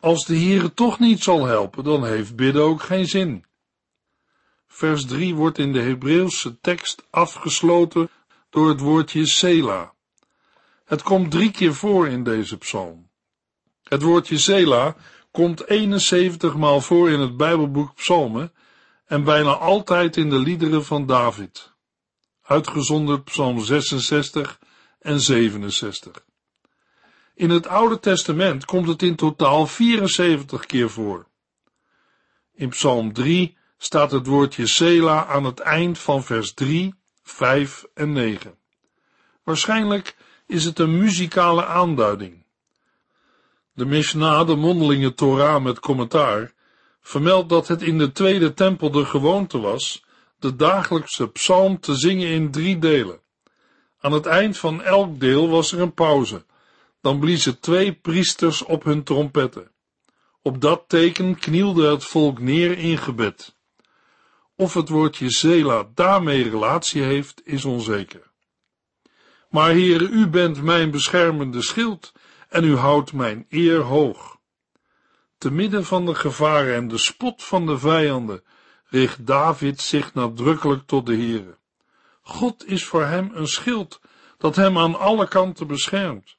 Als 0.00 0.24
de 0.24 0.36
Heere 0.36 0.74
toch 0.74 0.98
niet 0.98 1.22
zal 1.22 1.46
helpen, 1.46 1.84
dan 1.84 2.04
heeft 2.04 2.36
bidden 2.36 2.62
ook 2.62 2.82
geen 2.82 3.06
zin. 3.06 3.44
Vers 4.66 5.06
3 5.06 5.34
wordt 5.34 5.58
in 5.58 5.72
de 5.72 5.80
Hebreeuwse 5.80 6.60
tekst 6.60 7.06
afgesloten 7.10 8.10
door 8.50 8.68
het 8.68 8.80
woordje 8.80 9.26
Sela. 9.26 9.92
Het 10.84 11.02
komt 11.02 11.30
drie 11.30 11.50
keer 11.50 11.74
voor 11.74 12.08
in 12.08 12.24
deze 12.24 12.56
psalm. 12.56 13.10
Het 13.82 14.02
woordje 14.02 14.38
Sela 14.38 14.96
komt 15.30 15.68
71 15.68 16.56
maal 16.56 16.80
voor 16.80 17.10
in 17.10 17.20
het 17.20 17.36
Bijbelboek 17.36 17.94
Psalmen 17.94 18.52
en 19.06 19.24
bijna 19.24 19.50
altijd 19.50 20.16
in 20.16 20.30
de 20.30 20.38
liederen 20.38 20.84
van 20.84 21.06
David. 21.06 21.72
Uitgezonderd 22.42 23.24
Psalm 23.24 23.60
66 23.60 24.58
en 25.06 25.20
67. 25.20 26.24
In 27.34 27.50
het 27.50 27.66
Oude 27.66 28.00
Testament 28.00 28.64
komt 28.64 28.88
het 28.88 29.02
in 29.02 29.16
totaal 29.16 29.66
74 29.66 30.66
keer 30.66 30.90
voor. 30.90 31.26
In 32.54 32.68
Psalm 32.68 33.12
3 33.12 33.56
staat 33.78 34.10
het 34.10 34.26
woordje 34.26 34.66
Sela 34.66 35.26
aan 35.26 35.44
het 35.44 35.60
eind 35.60 35.98
van 35.98 36.24
vers 36.24 36.54
3, 36.54 36.94
5 37.22 37.84
en 37.94 38.12
9. 38.12 38.58
Waarschijnlijk 39.42 40.16
is 40.46 40.64
het 40.64 40.78
een 40.78 40.98
muzikale 40.98 41.66
aanduiding. 41.66 42.44
De 43.72 43.84
Mishnah, 43.84 44.46
de 44.46 44.56
mondelinge 44.56 45.14
Torah 45.14 45.62
met 45.62 45.80
commentaar, 45.80 46.52
vermeldt 47.00 47.48
dat 47.48 47.68
het 47.68 47.82
in 47.82 47.98
de 47.98 48.12
tweede 48.12 48.54
tempel 48.54 48.90
de 48.90 49.04
gewoonte 49.04 49.58
was 49.58 50.04
de 50.38 50.56
dagelijkse 50.56 51.28
psalm 51.28 51.80
te 51.80 51.94
zingen 51.94 52.28
in 52.28 52.50
drie 52.50 52.78
delen. 52.78 53.20
Aan 54.06 54.12
het 54.12 54.26
eind 54.26 54.58
van 54.58 54.82
elk 54.82 55.20
deel 55.20 55.48
was 55.48 55.72
er 55.72 55.80
een 55.80 55.94
pauze. 55.94 56.44
Dan 57.00 57.18
bliezen 57.20 57.60
twee 57.60 57.92
priesters 57.92 58.62
op 58.62 58.84
hun 58.84 59.02
trompetten. 59.02 59.70
Op 60.42 60.60
dat 60.60 60.84
teken 60.86 61.38
knielde 61.38 61.90
het 61.90 62.04
volk 62.04 62.38
neer 62.38 62.78
in 62.78 62.98
gebed. 62.98 63.56
Of 64.56 64.74
het 64.74 64.88
woordje 64.88 65.30
Zela 65.30 65.88
daarmee 65.94 66.42
relatie 66.42 67.02
heeft, 67.02 67.40
is 67.44 67.64
onzeker. 67.64 68.30
Maar 69.50 69.70
Heere, 69.70 70.08
u 70.08 70.28
bent 70.28 70.62
mijn 70.62 70.90
beschermende 70.90 71.62
schild 71.62 72.12
en 72.48 72.64
u 72.64 72.76
houdt 72.76 73.12
mijn 73.12 73.46
eer 73.48 73.80
hoog. 73.80 74.38
Te 75.38 75.50
midden 75.50 75.84
van 75.84 76.06
de 76.06 76.14
gevaren 76.14 76.74
en 76.74 76.88
de 76.88 76.98
spot 76.98 77.44
van 77.44 77.66
de 77.66 77.78
vijanden 77.78 78.44
richt 78.84 79.26
David 79.26 79.80
zich 79.80 80.14
nadrukkelijk 80.14 80.86
tot 80.86 81.06
de 81.06 81.14
Heere. 81.14 81.58
God 82.28 82.66
is 82.66 82.84
voor 82.84 83.04
hem 83.04 83.30
een 83.34 83.46
schild 83.46 84.00
dat 84.38 84.56
hem 84.56 84.78
aan 84.78 84.98
alle 84.98 85.28
kanten 85.28 85.66
beschermt. 85.66 86.36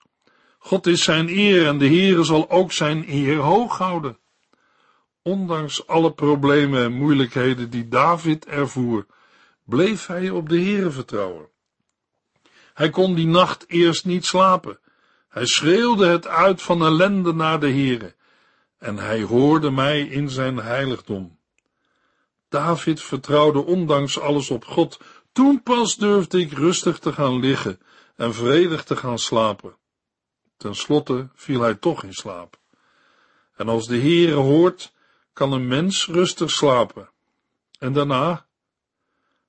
God 0.58 0.88
is 0.88 1.04
zijn 1.04 1.30
eer 1.30 1.68
en 1.68 1.78
de 1.78 1.88
Heere 1.88 2.24
zal 2.24 2.50
ook 2.50 2.72
zijn 2.72 3.06
eer 3.08 3.38
hoog 3.38 3.78
houden. 3.78 4.18
Ondanks 5.22 5.88
alle 5.88 6.14
problemen 6.14 6.84
en 6.84 6.92
moeilijkheden 6.92 7.70
die 7.70 7.88
David 7.88 8.46
ervoer, 8.46 9.06
bleef 9.64 10.06
hij 10.06 10.30
op 10.30 10.50
de 10.50 10.60
Heere 10.62 10.92
vertrouwen. 10.92 11.50
Hij 12.74 12.90
kon 12.90 13.16
die 13.16 13.28
nacht 13.28 13.66
eerst 13.68 14.06
niet 14.06 14.26
slapen. 14.26 14.80
Hij 15.30 15.46
schreeuwde 15.46 16.08
het 16.08 16.28
uit 16.28 16.62
van 16.62 16.82
ellende 16.82 17.34
naar 17.34 17.60
de 17.60 17.70
Heere, 17.70 18.16
en 18.78 18.98
hij 18.98 19.22
hoorde 19.22 19.72
mij 19.72 20.02
in 20.02 20.30
zijn 20.30 20.58
heiligdom. 20.58 21.38
David 22.50 23.02
vertrouwde 23.02 23.66
ondanks 23.66 24.20
alles 24.20 24.50
op 24.50 24.66
God. 24.66 25.00
Toen 25.38 25.64
pas 25.64 25.96
durfde 25.98 26.40
ik 26.40 26.52
rustig 26.52 27.00
te 27.00 27.14
gaan 27.14 27.40
liggen 27.40 27.80
en 28.16 28.34
vredig 28.34 28.84
te 28.84 28.96
gaan 28.96 29.20
slapen. 29.20 29.76
Ten 30.58 30.76
slotte 30.76 31.30
viel 31.36 31.62
hij 31.62 31.76
toch 31.76 32.04
in 32.04 32.14
slaap. 32.14 32.60
En 33.56 33.70
als 33.70 33.88
de 33.88 33.98
Heere 33.98 34.34
hoort, 34.34 34.94
kan 35.34 35.52
een 35.52 35.68
mens 35.68 36.08
rustig 36.08 36.52
slapen. 36.52 37.10
En 37.80 37.94
daarna 37.94 38.46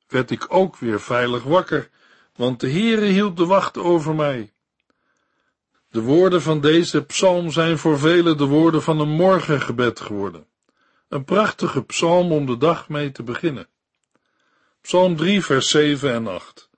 werd 0.08 0.30
ik 0.30 0.46
ook 0.48 0.76
weer 0.76 1.00
veilig 1.00 1.42
wakker, 1.42 1.90
want 2.36 2.60
de 2.60 2.70
Heere 2.70 3.06
hield 3.06 3.36
de 3.36 3.46
wacht 3.46 3.78
over 3.78 4.14
mij. 4.14 4.52
De 5.90 6.02
woorden 6.02 6.42
van 6.42 6.60
deze 6.60 7.04
psalm 7.04 7.50
zijn 7.50 7.78
voor 7.78 7.98
velen 7.98 8.36
de 8.36 8.46
woorden 8.46 8.82
van 8.82 9.00
een 9.00 9.12
morgengebed 9.12 10.00
geworden. 10.00 10.46
Een 11.08 11.24
prachtige 11.24 11.82
psalm 11.82 12.32
om 12.32 12.46
de 12.46 12.56
dag 12.56 12.88
mee 12.88 13.12
te 13.12 13.22
beginnen. 13.22 13.68
Psalm 14.80 15.16
3, 15.16 15.44
vers 15.44 15.70
7 15.70 16.12
en 16.12 16.26
8. 16.26 16.70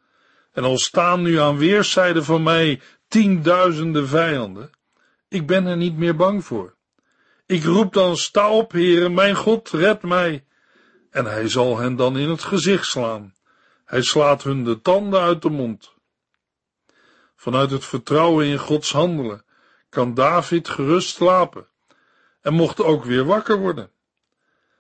En 0.53 0.65
al 0.65 0.79
staan 0.79 1.23
nu 1.23 1.39
aan 1.39 1.59
weerszijden 1.59 2.25
van 2.25 2.43
mij 2.43 2.81
tienduizenden 3.09 4.09
vijanden, 4.09 4.71
ik 5.29 5.47
ben 5.47 5.67
er 5.67 5.77
niet 5.77 5.97
meer 5.97 6.17
bang 6.17 6.45
voor. 6.45 6.75
Ik 7.47 7.65
roep 7.65 7.93
dan, 7.93 8.17
sta 8.17 8.51
op, 8.51 8.73
heren, 8.73 9.15
mijn 9.15 9.35
God, 9.35 9.71
red 9.71 10.03
mij. 10.03 10.45
En 11.11 11.25
hij 11.25 11.49
zal 11.49 11.79
hen 11.79 11.97
dan 11.97 12.19
in 12.19 12.29
het 12.29 12.43
gezicht 12.43 12.87
slaan. 12.87 13.35
Hij 13.85 14.03
slaat 14.03 14.43
hun 14.43 14.65
de 14.65 14.81
tanden 14.81 15.21
uit 15.21 15.43
de 15.43 15.51
mond. 15.51 15.93
Vanuit 17.37 17.71
het 17.71 17.85
vertrouwen 17.85 18.47
in 18.47 18.59
Gods 18.59 18.93
handelen 18.93 19.45
kan 19.89 20.15
David 20.15 20.69
gerust 20.69 21.15
slapen 21.15 21.67
en 22.41 22.55
mocht 22.55 22.83
ook 22.83 23.05
weer 23.05 23.25
wakker 23.25 23.59
worden. 23.59 23.91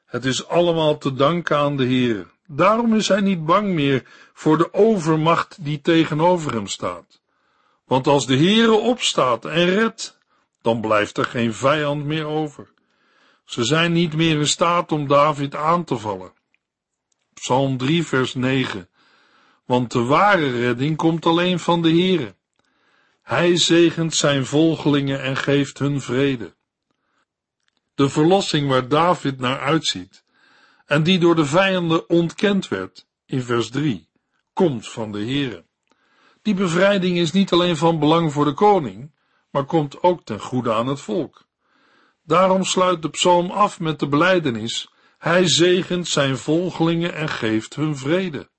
Het 0.06 0.24
is 0.24 0.46
allemaal 0.46 0.98
te 0.98 1.14
danken 1.14 1.56
aan 1.56 1.76
de 1.76 1.84
Heer. 1.84 2.26
Daarom 2.52 2.94
is 2.94 3.08
hij 3.08 3.20
niet 3.20 3.44
bang 3.44 3.68
meer 3.68 4.04
voor 4.32 4.58
de 4.58 4.74
overmacht 4.74 5.64
die 5.64 5.80
tegenover 5.80 6.52
hem 6.52 6.66
staat. 6.66 7.20
Want 7.84 8.06
als 8.06 8.26
de 8.26 8.36
Heere 8.36 8.72
opstaat 8.72 9.44
en 9.44 9.64
redt, 9.66 10.18
dan 10.62 10.80
blijft 10.80 11.18
er 11.18 11.24
geen 11.24 11.54
vijand 11.54 12.04
meer 12.04 12.24
over. 12.24 12.72
Ze 13.44 13.64
zijn 13.64 13.92
niet 13.92 14.14
meer 14.14 14.38
in 14.38 14.46
staat 14.46 14.92
om 14.92 15.08
David 15.08 15.54
aan 15.54 15.84
te 15.84 15.98
vallen. 15.98 16.32
Psalm 17.34 17.76
3 17.76 18.06
vers 18.06 18.34
9 18.34 18.88
Want 19.64 19.92
de 19.92 20.02
ware 20.02 20.50
redding 20.50 20.96
komt 20.96 21.26
alleen 21.26 21.58
van 21.58 21.82
de 21.82 21.90
Heere. 21.90 22.34
Hij 23.22 23.56
zegent 23.56 24.14
zijn 24.14 24.46
volgelingen 24.46 25.22
en 25.22 25.36
geeft 25.36 25.78
hun 25.78 26.00
vrede. 26.00 26.54
De 27.94 28.08
verlossing 28.08 28.68
waar 28.68 28.88
David 28.88 29.38
naar 29.38 29.60
uitziet 29.60 30.24
en 30.90 31.02
die 31.02 31.18
door 31.18 31.34
de 31.34 31.44
vijanden 31.44 32.08
ontkend 32.08 32.68
werd 32.68 33.06
in 33.26 33.42
vers 33.42 33.70
3, 33.70 34.08
komt 34.52 34.88
van 34.88 35.12
de 35.12 35.18
Heere. 35.18 35.64
Die 36.42 36.54
bevrijding 36.54 37.18
is 37.18 37.32
niet 37.32 37.52
alleen 37.52 37.76
van 37.76 37.98
belang 37.98 38.32
voor 38.32 38.44
de 38.44 38.54
koning, 38.54 39.14
maar 39.50 39.64
komt 39.64 40.02
ook 40.02 40.24
ten 40.24 40.40
goede 40.40 40.72
aan 40.72 40.86
het 40.86 41.00
volk. 41.00 41.46
Daarom 42.22 42.64
sluit 42.64 43.02
de 43.02 43.10
psalm 43.10 43.50
af 43.50 43.80
met 43.80 43.98
de 43.98 44.08
belijdenis: 44.08 44.92
Hij 45.18 45.48
zegent 45.48 46.08
zijn 46.08 46.36
volgelingen 46.36 47.14
en 47.14 47.28
geeft 47.28 47.74
hun 47.74 47.96
vrede. 47.96 48.50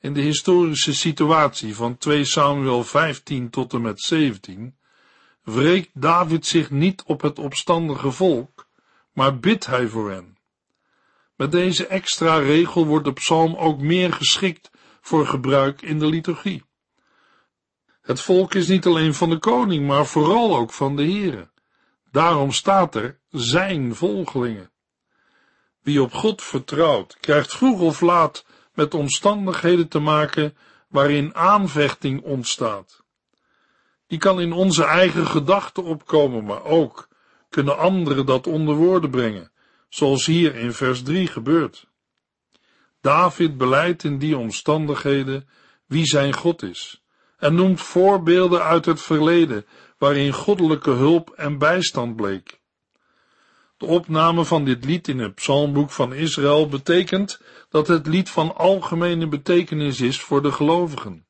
In 0.00 0.14
de 0.14 0.20
historische 0.20 0.94
situatie 0.94 1.74
van 1.74 1.98
2 1.98 2.24
Samuel 2.24 2.84
15 2.84 3.50
tot 3.50 3.72
en 3.72 3.80
met 3.80 4.00
17 4.00 4.76
wreekt 5.42 5.90
David 5.92 6.46
zich 6.46 6.70
niet 6.70 7.02
op 7.06 7.20
het 7.20 7.38
opstandige 7.38 8.10
volk, 8.10 8.66
maar 9.12 9.38
bidt 9.38 9.66
hij 9.66 9.88
voor 9.88 10.10
hen. 10.10 10.35
Met 11.36 11.52
deze 11.52 11.86
extra 11.86 12.38
regel 12.38 12.86
wordt 12.86 13.04
de 13.04 13.12
psalm 13.12 13.54
ook 13.54 13.80
meer 13.80 14.12
geschikt 14.12 14.70
voor 15.00 15.26
gebruik 15.26 15.82
in 15.82 15.98
de 15.98 16.06
liturgie. 16.06 16.64
Het 18.02 18.20
volk 18.20 18.54
is 18.54 18.68
niet 18.68 18.86
alleen 18.86 19.14
van 19.14 19.30
de 19.30 19.38
koning, 19.38 19.86
maar 19.86 20.06
vooral 20.06 20.56
ook 20.56 20.72
van 20.72 20.96
de 20.96 21.02
Heere. 21.02 21.50
Daarom 22.10 22.52
staat 22.52 22.94
er 22.94 23.18
zijn 23.30 23.94
volgelingen. 23.94 24.70
Wie 25.82 26.02
op 26.02 26.12
God 26.12 26.42
vertrouwt, 26.42 27.16
krijgt 27.20 27.56
vroeg 27.56 27.80
of 27.80 28.00
laat 28.00 28.44
met 28.74 28.94
omstandigheden 28.94 29.88
te 29.88 29.98
maken 29.98 30.56
waarin 30.88 31.34
aanvechting 31.34 32.22
ontstaat. 32.22 33.02
Die 34.06 34.18
kan 34.18 34.40
in 34.40 34.52
onze 34.52 34.84
eigen 34.84 35.26
gedachten 35.26 35.84
opkomen, 35.84 36.44
maar 36.44 36.64
ook 36.64 37.08
kunnen 37.48 37.78
anderen 37.78 38.26
dat 38.26 38.46
onder 38.46 38.74
woorden 38.74 39.10
brengen, 39.10 39.50
zoals 39.96 40.26
hier 40.26 40.54
in 40.54 40.72
vers 40.72 41.02
3 41.02 41.26
gebeurt. 41.26 41.86
David 43.00 43.56
beleidt 43.56 44.04
in 44.04 44.18
die 44.18 44.36
omstandigheden 44.36 45.48
wie 45.86 46.04
zijn 46.04 46.32
God 46.32 46.62
is 46.62 47.02
en 47.38 47.54
noemt 47.54 47.80
voorbeelden 47.80 48.62
uit 48.62 48.84
het 48.84 49.02
verleden 49.02 49.66
waarin 49.98 50.32
goddelijke 50.32 50.90
hulp 50.90 51.30
en 51.30 51.58
bijstand 51.58 52.16
bleek. 52.16 52.60
De 53.76 53.86
opname 53.86 54.44
van 54.44 54.64
dit 54.64 54.84
lied 54.84 55.08
in 55.08 55.18
het 55.18 55.34
psalmboek 55.34 55.90
van 55.90 56.14
Israël 56.14 56.68
betekent 56.68 57.40
dat 57.68 57.88
het 57.88 58.06
lied 58.06 58.30
van 58.30 58.56
algemene 58.56 59.28
betekenis 59.28 60.00
is 60.00 60.20
voor 60.20 60.42
de 60.42 60.52
gelovigen. 60.52 61.26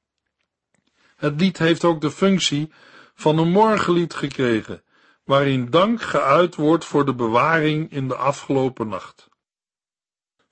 Het 1.17 1.41
lied 1.41 1.59
heeft 1.59 1.85
ook 1.85 2.01
de 2.01 2.11
functie 2.11 2.73
van 3.15 3.39
een 3.39 3.51
morgenlied 3.51 4.15
gekregen, 4.15 4.83
waarin 5.27 5.71
dank 5.71 6.03
geuit 6.03 6.55
wordt 6.55 6.85
voor 6.85 7.05
de 7.05 7.15
bewaring 7.15 7.93
in 7.93 8.09
de 8.09 8.17
afgelopen 8.17 8.89
nacht. 8.89 9.29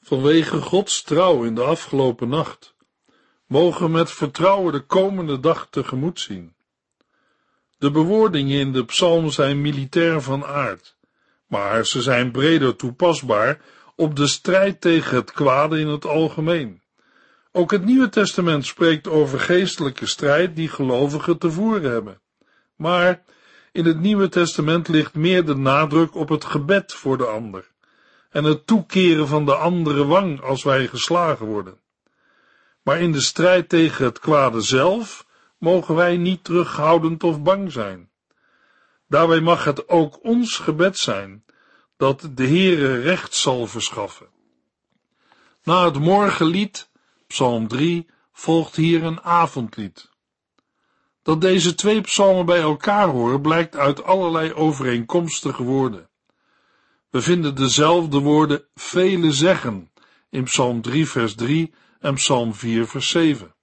Vanwege 0.01 0.61
Gods 0.61 1.03
trouw 1.03 1.43
in 1.45 1.55
de 1.55 1.63
afgelopen 1.63 2.29
nacht 2.29 2.75
mogen 3.47 3.91
met 3.91 4.11
vertrouwen 4.11 4.73
de 4.73 4.81
komende 4.81 5.41
dag 5.41 5.67
tegemoet 5.71 6.21
zien. 6.21 6.55
De 7.79 7.91
bewoordingen 7.91 8.59
in 8.59 8.73
de 8.73 8.85
psalm 8.85 9.31
zijn 9.31 9.61
militair 9.61 10.23
van 10.23 10.45
aard, 10.45 10.97
maar 11.47 11.87
ze 11.87 12.03
zijn 12.03 12.31
breder 12.31 12.77
toepasbaar 12.77 13.61
op 13.97 14.17
de 14.17 14.27
strijd 14.27 14.81
tegen 14.81 15.17
het 15.17 15.33
kwade 15.33 15.79
in 15.79 15.89
het 15.89 16.07
algemeen. 16.07 16.83
Ook 17.53 17.71
het 17.71 17.85
Nieuwe 17.85 18.09
Testament 18.09 18.67
spreekt 18.67 19.09
over 19.09 19.41
geestelijke 19.41 20.07
strijd 20.07 20.57
die 20.57 20.69
gelovigen 20.69 21.39
te 21.39 21.51
voeren 21.51 21.91
hebben. 21.91 22.21
Maar 22.77 23.23
in 23.75 23.85
het 23.85 24.01
Nieuwe 24.01 24.29
Testament 24.29 24.89
ligt 24.89 25.15
meer 25.15 25.45
de 25.45 25.57
nadruk 25.57 26.15
op 26.15 26.29
het 26.29 26.45
gebed 26.45 26.93
voor 26.93 27.19
de 27.19 27.27
ander 27.27 27.71
en 28.31 28.45
het 28.45 28.67
toekeren 28.67 29.29
van 29.29 29.45
de 29.45 29.55
andere 29.55 30.05
wang 30.05 30.43
als 30.43 30.63
wij 30.63 30.87
geslagen 30.87 31.47
worden. 31.47 31.79
Maar 32.83 33.01
in 33.01 33.13
de 33.13 33.21
strijd 33.21 33.69
tegen 33.69 34.05
het 34.05 34.19
kwade 34.19 34.61
zelf 34.61 35.27
mogen 35.59 35.95
wij 35.95 36.17
niet 36.17 36.45
terughoudend 36.45 37.23
of 37.23 37.43
bang 37.43 37.73
zijn. 37.73 38.11
Daarbij 39.09 39.41
mag 39.41 39.65
het 39.65 39.89
ook 39.89 40.25
ons 40.25 40.59
gebed 40.59 40.99
zijn 40.99 41.45
dat 41.97 42.29
de 42.35 42.47
Heere 42.47 43.01
recht 43.01 43.35
zal 43.35 43.67
verschaffen. 43.67 44.29
Na 45.65 45.85
het 45.85 45.99
morgenlied, 45.99 46.91
Psalm 47.27 47.69
3, 47.69 48.07
volgt 48.33 48.77
hier 48.77 49.03
een 49.03 49.21
avondlied. 49.21 50.13
Dat 51.25 51.41
deze 51.41 51.75
twee 51.75 52.01
psalmen 52.01 52.47
bij 52.47 52.61
elkaar 52.61 53.09
horen 53.09 53.41
blijkt 53.41 53.77
uit 53.77 54.05
allerlei 54.05 54.53
overeenkomstige 54.53 55.63
woorden. 55.63 56.09
We 57.11 57.23
vinden 57.23 57.55
dezelfde 57.55 58.19
woorden 58.19 58.65
vele 58.75 59.33
zeggen 59.33 59.91
in 60.31 60.45
Psalm 60.45 60.83
3 60.83 61.09
vers 61.09 61.35
3 61.35 61.73
en 62.01 62.15
Psalm 62.15 62.55
4 62.55 62.87
vers 62.87 63.09
7. 63.09 63.55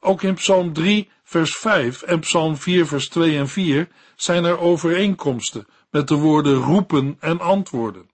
Ook 0.00 0.22
in 0.22 0.34
Psalm 0.34 0.72
3 0.72 1.10
vers 1.22 1.56
5 1.56 2.02
en 2.02 2.20
Psalm 2.20 2.56
4 2.56 2.86
vers 2.86 3.08
2 3.08 3.38
en 3.38 3.48
4 3.48 3.88
zijn 4.16 4.44
er 4.44 4.58
overeenkomsten 4.58 5.66
met 5.90 6.08
de 6.08 6.14
woorden 6.14 6.54
roepen 6.54 7.16
en 7.20 7.40
antwoorden. 7.40 8.10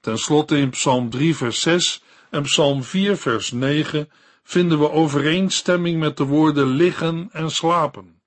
Ten 0.00 0.18
slotte 0.18 0.58
in 0.58 0.70
Psalm 0.70 1.10
3 1.10 1.36
vers 1.36 1.60
6 1.60 2.02
en 2.30 2.42
Psalm 2.42 2.82
4 2.82 3.16
vers 3.16 3.50
9 3.52 4.10
vinden 4.48 4.78
we 4.78 4.90
overeenstemming 4.90 5.98
met 5.98 6.16
de 6.16 6.24
woorden 6.24 6.66
liggen 6.66 7.28
en 7.32 7.50
slapen. 7.50 8.20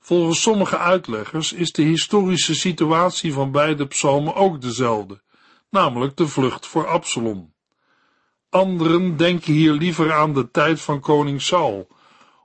Volgens 0.00 0.42
sommige 0.42 0.78
uitleggers 0.78 1.52
is 1.52 1.72
de 1.72 1.82
historische 1.82 2.54
situatie 2.54 3.32
van 3.32 3.50
beide 3.50 3.86
psalmen 3.86 4.34
ook 4.34 4.60
dezelfde, 4.60 5.20
namelijk 5.70 6.16
de 6.16 6.26
vlucht 6.26 6.66
voor 6.66 6.86
Absalom. 6.86 7.52
Anderen 8.50 9.16
denken 9.16 9.52
hier 9.52 9.72
liever 9.72 10.12
aan 10.12 10.34
de 10.34 10.50
tijd 10.50 10.80
van 10.80 11.00
koning 11.00 11.42
Saul, 11.42 11.88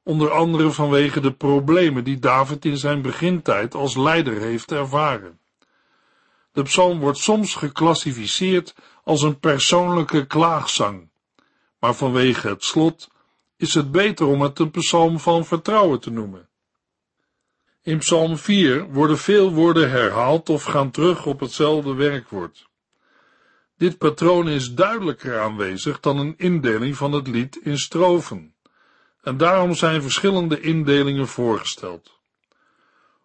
onder 0.03 0.31
andere 0.31 0.71
vanwege 0.71 1.19
de 1.19 1.31
problemen 1.31 2.03
die 2.03 2.19
David 2.19 2.65
in 2.65 2.77
zijn 2.77 3.01
begintijd 3.01 3.75
als 3.75 3.95
leider 3.95 4.41
heeft 4.41 4.71
ervaren. 4.71 5.39
De 6.51 6.63
psalm 6.63 6.99
wordt 6.99 7.17
soms 7.17 7.55
geclassificeerd 7.55 8.75
als 9.03 9.21
een 9.21 9.39
persoonlijke 9.39 10.25
klaagzang, 10.25 11.09
maar 11.79 11.95
vanwege 11.95 12.47
het 12.47 12.63
slot 12.63 13.09
is 13.57 13.73
het 13.73 13.91
beter 13.91 14.25
om 14.25 14.41
het 14.41 14.59
een 14.59 14.71
psalm 14.71 15.19
van 15.19 15.45
vertrouwen 15.45 15.99
te 15.99 16.11
noemen. 16.11 16.49
In 17.81 17.97
psalm 17.97 18.37
4 18.37 18.91
worden 18.91 19.17
veel 19.17 19.53
woorden 19.53 19.89
herhaald 19.89 20.49
of 20.49 20.63
gaan 20.63 20.91
terug 20.91 21.25
op 21.25 21.39
hetzelfde 21.39 21.93
werkwoord. 21.93 22.67
Dit 23.77 23.97
patroon 23.97 24.49
is 24.49 24.73
duidelijker 24.73 25.39
aanwezig 25.39 25.99
dan 25.99 26.17
een 26.17 26.33
indeling 26.37 26.97
van 26.97 27.11
het 27.11 27.27
lied 27.27 27.55
in 27.63 27.77
strofen, 27.77 28.55
en 29.21 29.37
daarom 29.37 29.75
zijn 29.75 30.01
verschillende 30.01 30.59
indelingen 30.59 31.27
voorgesteld. 31.27 32.19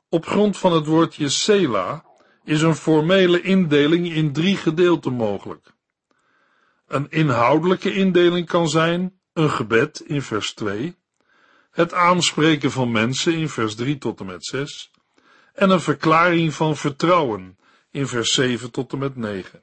Op 0.08 0.26
grond 0.26 0.58
van 0.58 0.72
het 0.72 0.86
woordje 0.86 1.28
Sela 1.28 2.04
is 2.44 2.62
een 2.62 2.74
formele 2.74 3.40
indeling 3.40 4.12
in 4.12 4.32
drie 4.32 4.56
gedeelten 4.56 5.12
mogelijk. 5.12 5.72
Een 6.92 7.10
inhoudelijke 7.10 7.94
indeling 7.94 8.46
kan 8.46 8.68
zijn 8.68 9.20
een 9.32 9.50
gebed 9.50 10.00
in 10.00 10.22
vers 10.22 10.54
2, 10.54 10.96
het 11.70 11.92
aanspreken 11.92 12.70
van 12.70 12.90
mensen 12.90 13.32
in 13.32 13.48
vers 13.48 13.74
3 13.74 13.98
tot 13.98 14.20
en 14.20 14.26
met 14.26 14.44
6 14.44 14.90
en 15.52 15.70
een 15.70 15.80
verklaring 15.80 16.54
van 16.54 16.76
vertrouwen 16.76 17.58
in 17.90 18.06
vers 18.06 18.32
7 18.32 18.70
tot 18.70 18.92
en 18.92 18.98
met 18.98 19.16
9. 19.16 19.62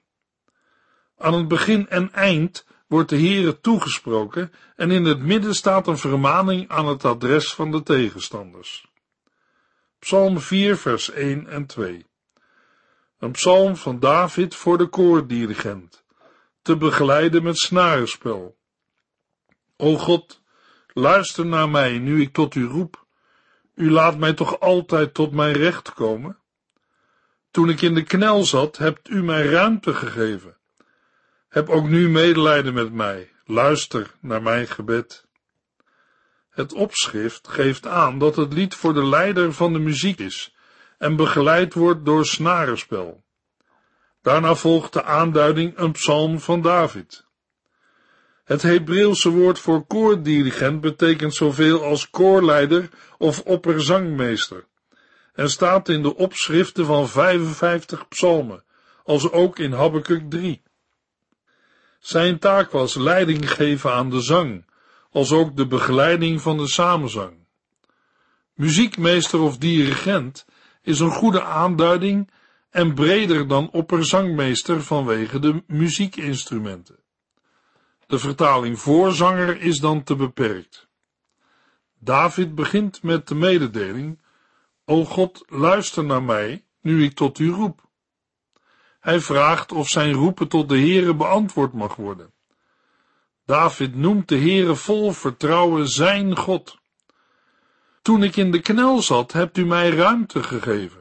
Aan 1.17 1.33
het 1.33 1.48
begin 1.48 1.89
en 1.89 2.13
eind 2.13 2.65
wordt 2.88 3.09
de 3.09 3.17
Heere 3.17 3.59
toegesproken 3.59 4.51
en 4.75 4.91
in 4.91 5.05
het 5.05 5.19
midden 5.19 5.55
staat 5.55 5.88
een 5.88 5.98
vermaning 5.98 6.69
aan 6.69 6.88
het 6.88 7.05
adres 7.05 7.53
van 7.53 7.71
de 7.71 7.83
tegenstanders. 7.83 8.88
Psalm 10.00 10.39
4 10.39 10.77
vers 10.77 11.12
1 11.12 11.48
en 11.48 11.65
2 11.65 12.05
Een 13.19 13.31
psalm 13.31 13.75
van 13.75 14.00
David 14.00 14.55
voor 14.55 14.77
de 14.77 14.88
koordirigent, 14.88 16.03
te 16.69 16.77
begeleiden 16.77 17.43
met 17.43 17.57
snarenspel. 17.57 18.57
O 19.77 19.97
God, 19.97 20.41
luister 20.93 21.45
naar 21.45 21.69
mij 21.69 21.97
nu 21.97 22.21
ik 22.21 22.33
tot 22.33 22.55
u 22.55 22.65
roep. 22.65 23.05
U 23.75 23.91
laat 23.91 24.17
mij 24.17 24.33
toch 24.33 24.59
altijd 24.59 25.13
tot 25.13 25.31
mijn 25.31 25.53
recht 25.53 25.93
komen? 25.93 26.38
Toen 27.51 27.69
ik 27.69 27.81
in 27.81 27.93
de 27.93 28.03
knel 28.03 28.43
zat, 28.43 28.77
hebt 28.77 29.09
u 29.09 29.23
mij 29.23 29.45
ruimte 29.45 29.93
gegeven. 29.93 30.57
Heb 31.47 31.69
ook 31.69 31.88
nu 31.88 32.09
medelijden 32.09 32.73
met 32.73 32.93
mij. 32.93 33.31
Luister 33.45 34.15
naar 34.21 34.41
mijn 34.41 34.67
gebed. 34.67 35.25
Het 36.49 36.73
opschrift 36.73 37.47
geeft 37.47 37.88
aan 37.88 38.19
dat 38.19 38.35
het 38.35 38.53
lied 38.53 38.75
voor 38.75 38.93
de 38.93 39.05
leider 39.05 39.53
van 39.53 39.73
de 39.73 39.79
muziek 39.79 40.19
is 40.19 40.55
en 40.97 41.15
begeleid 41.15 41.73
wordt 41.73 42.05
door 42.05 42.25
snarenspel. 42.25 43.23
Daarna 44.21 44.55
volgt 44.55 44.93
de 44.93 45.03
aanduiding 45.03 45.77
een 45.77 45.91
psalm 45.91 46.39
van 46.39 46.61
David. 46.61 47.27
Het 48.43 48.61
Hebreeuwse 48.61 49.29
woord 49.29 49.59
voor 49.59 49.85
koordirigent 49.85 50.81
betekent 50.81 51.35
zoveel 51.35 51.83
als 51.83 52.09
koorleider 52.09 52.89
of 53.17 53.41
opperzangmeester 53.41 54.67
en 55.33 55.49
staat 55.49 55.89
in 55.89 56.01
de 56.01 56.15
opschriften 56.15 56.85
van 56.85 57.09
55 57.09 58.07
psalmen, 58.07 58.63
als 59.03 59.31
ook 59.31 59.59
in 59.59 59.71
Habakkuk 59.71 60.29
3. 60.29 60.61
Zijn 61.99 62.39
taak 62.39 62.71
was 62.71 62.95
leiding 62.95 63.51
geven 63.51 63.91
aan 63.93 64.09
de 64.09 64.21
zang, 64.21 64.65
als 65.11 65.31
ook 65.31 65.55
de 65.55 65.67
begeleiding 65.67 66.41
van 66.41 66.57
de 66.57 66.67
samenzang. 66.67 67.38
Muziekmeester 68.53 69.39
of 69.39 69.57
dirigent 69.57 70.45
is 70.81 70.99
een 70.99 71.11
goede 71.11 71.43
aanduiding 71.43 72.31
en 72.69 72.93
breder 72.93 73.47
dan 73.47 73.69
opperzangmeester 73.71 74.83
vanwege 74.83 75.39
de 75.39 75.63
muziekinstrumenten. 75.67 76.99
De 78.07 78.19
vertaling 78.19 78.79
voorzanger 78.79 79.61
is 79.61 79.79
dan 79.79 80.03
te 80.03 80.15
beperkt. 80.15 80.88
David 81.99 82.55
begint 82.55 83.03
met 83.03 83.27
de 83.27 83.35
mededeling: 83.35 84.19
O 84.85 85.05
God, 85.05 85.43
luister 85.47 86.03
naar 86.05 86.23
mij, 86.23 86.65
nu 86.81 87.03
ik 87.03 87.15
tot 87.15 87.39
u 87.39 87.49
roep. 87.49 87.88
Hij 88.99 89.19
vraagt 89.19 89.71
of 89.71 89.88
zijn 89.88 90.13
roepen 90.13 90.47
tot 90.47 90.69
de 90.69 90.77
Heere 90.77 91.15
beantwoord 91.15 91.73
mag 91.73 91.95
worden. 91.95 92.33
David 93.45 93.95
noemt 93.95 94.27
de 94.27 94.38
Heere 94.38 94.75
vol 94.75 95.11
vertrouwen 95.11 95.88
zijn 95.88 96.38
God. 96.38 96.77
Toen 98.01 98.23
ik 98.23 98.36
in 98.36 98.51
de 98.51 98.60
knel 98.60 99.01
zat, 99.01 99.32
hebt 99.32 99.58
u 99.58 99.65
mij 99.65 99.89
ruimte 99.89 100.43
gegeven. 100.43 100.98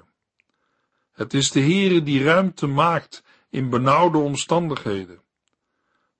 Het 1.19 1.35
is 1.35 1.51
de 1.51 1.61
Heere 1.61 2.03
die 2.03 2.25
ruimte 2.25 2.67
maakt 2.67 3.23
in 3.51 3.71
benauwde 3.71 4.19
omstandigheden. 4.19 5.23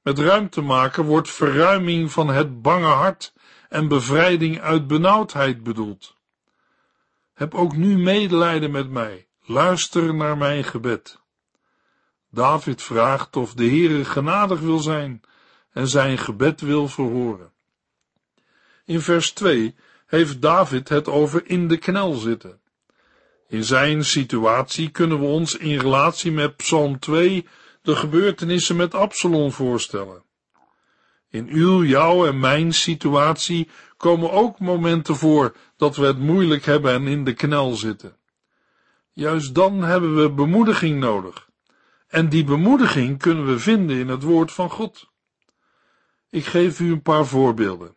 Met 0.03 0.19
ruimte 0.19 0.61
maken 0.61 1.05
wordt 1.05 1.31
verruiming 1.31 2.13
van 2.13 2.29
het 2.29 2.63
bange 2.63 2.87
hart 2.87 3.33
en 3.69 3.89
bevrijding 3.89 4.61
uit 4.61 4.87
benauwdheid 4.87 5.63
bedoeld. 5.63 6.17
Heb 7.35 7.55
ook 7.55 7.77
nu 7.77 7.99
medelijden 7.99 8.71
met 8.71 8.91
mij, 8.91 9.29
luister 9.45 10.15
naar 10.15 10.37
mijn 10.37 10.65
gebed. 10.65 11.21
David 12.31 12.83
vraagt 12.83 13.37
of 13.37 13.55
de 13.55 13.67
Heere 13.67 14.05
genadig 14.05 14.61
wil 14.61 14.79
zijn 14.79 15.21
en 15.71 15.89
zijn 15.89 16.19
gebed 16.19 16.61
wil 16.61 16.89
verhoren. 16.89 17.53
In 18.85 19.01
vers 19.01 19.33
2 19.33 19.75
heeft 20.07 20.43
David 20.43 20.89
het 20.89 21.09
over 21.09 21.47
in 21.47 21.69
de 21.69 21.77
knel 21.77 22.13
zitten. 22.13 22.61
In 23.49 23.65
zijn 23.65 24.05
situatie 24.05 24.91
kunnen 24.91 25.21
we 25.21 25.27
ons 25.27 25.57
in 25.57 25.79
relatie 25.79 26.33
met 26.33 26.57
Psalm 26.57 26.99
2 26.99 27.47
de 27.83 27.97
gebeurtenissen 27.97 28.77
met 28.77 28.95
Absalom 28.95 29.53
voorstellen. 29.53 30.23
In 31.31 31.49
uw, 31.49 31.85
jouw 31.85 32.27
en 32.27 32.41
mijn 32.41 32.75
situatie 32.75 33.69
komen 33.97 34.31
ook 34.31 34.59
momenten 34.59 35.17
voor 35.17 35.57
dat 35.77 35.97
we 35.97 36.07
het 36.07 36.19
moeilijk 36.19 36.65
hebben 36.65 36.93
en 36.93 37.07
in 37.07 37.25
de 37.25 37.33
knel 37.33 37.75
zitten. 37.75 38.17
Juist 39.13 39.55
dan 39.55 39.83
hebben 39.83 40.23
we 40.23 40.31
bemoediging 40.31 41.01
nodig. 41.01 41.49
En 42.09 42.29
die 42.29 42.45
bemoediging 42.45 43.19
kunnen 43.19 43.47
we 43.47 43.59
vinden 43.59 43.97
in 43.97 44.09
het 44.09 44.23
woord 44.23 44.53
van 44.53 44.71
God. 44.71 45.11
Ik 46.31 46.45
geef 46.45 46.81
u 46.81 46.93
een 46.93 47.03
paar 47.03 47.27
voorbeelden. 47.27 47.95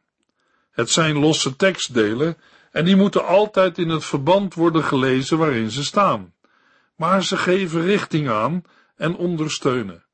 Het 0.71 0.89
zijn 0.89 1.17
losse 1.17 1.55
tekstdelen 1.55 2.37
en 2.71 2.85
die 2.85 2.95
moeten 2.95 3.25
altijd 3.25 3.77
in 3.77 3.89
het 3.89 4.05
verband 4.05 4.53
worden 4.53 4.83
gelezen 4.83 5.37
waarin 5.37 5.71
ze 5.71 5.83
staan. 5.83 6.33
Maar 6.95 7.23
ze 7.23 7.37
geven 7.37 7.81
richting 7.81 8.29
aan 8.29 8.63
en 8.95 9.15
ondersteunen. 9.15 10.05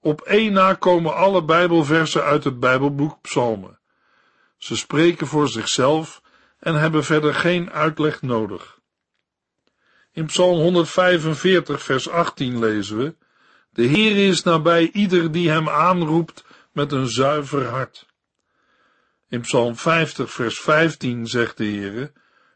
Op 0.00 0.20
één 0.20 0.52
na 0.52 0.74
komen 0.74 1.14
alle 1.14 1.44
Bijbelversen 1.44 2.22
uit 2.22 2.44
het 2.44 2.60
Bijbelboek 2.60 3.20
Psalmen. 3.20 3.78
Ze 4.56 4.76
spreken 4.76 5.26
voor 5.26 5.48
zichzelf 5.48 6.22
en 6.58 6.74
hebben 6.74 7.04
verder 7.04 7.34
geen 7.34 7.70
uitleg 7.70 8.22
nodig. 8.22 8.78
In 10.12 10.26
Psalm 10.26 10.58
145, 10.58 11.82
vers 11.82 12.08
18 12.08 12.58
lezen 12.58 12.96
we: 12.98 13.16
De 13.70 13.82
Heer 13.82 14.28
is 14.28 14.42
nabij 14.42 14.90
ieder 14.92 15.32
die 15.32 15.50
hem 15.50 15.68
aanroept 15.68 16.44
met 16.72 16.92
een 16.92 17.08
zuiver 17.08 17.66
hart. 17.66 18.06
In 19.30 19.40
Psalm 19.40 19.76
50, 19.76 20.32
vers 20.32 20.60
15 20.60 21.26
zegt 21.26 21.56
de 21.56 21.64
Heer: 21.64 22.12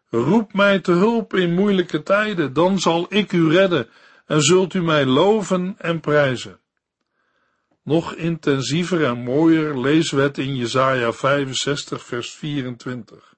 Roep 0.09 0.53
mij 0.53 0.79
te 0.79 0.93
hulp 0.93 1.35
in 1.35 1.55
moeilijke 1.55 2.03
tijden, 2.03 2.53
dan 2.53 2.79
zal 2.79 3.07
ik 3.09 3.33
u 3.33 3.51
redden 3.51 3.89
en 4.27 4.43
zult 4.43 4.75
u 4.75 4.83
mij 4.83 5.07
loven 5.07 5.75
en 5.79 6.01
prijzen. 6.01 6.61
Nog 7.83 8.15
intensiever 8.15 9.05
en 9.05 9.19
mooier 9.19 9.81
lezen 9.81 10.17
we 10.17 10.23
het 10.23 10.39
in 10.39 10.57
Jesaja 10.57 11.13
65 11.13 12.05
vers 12.05 12.31
24. 12.31 13.35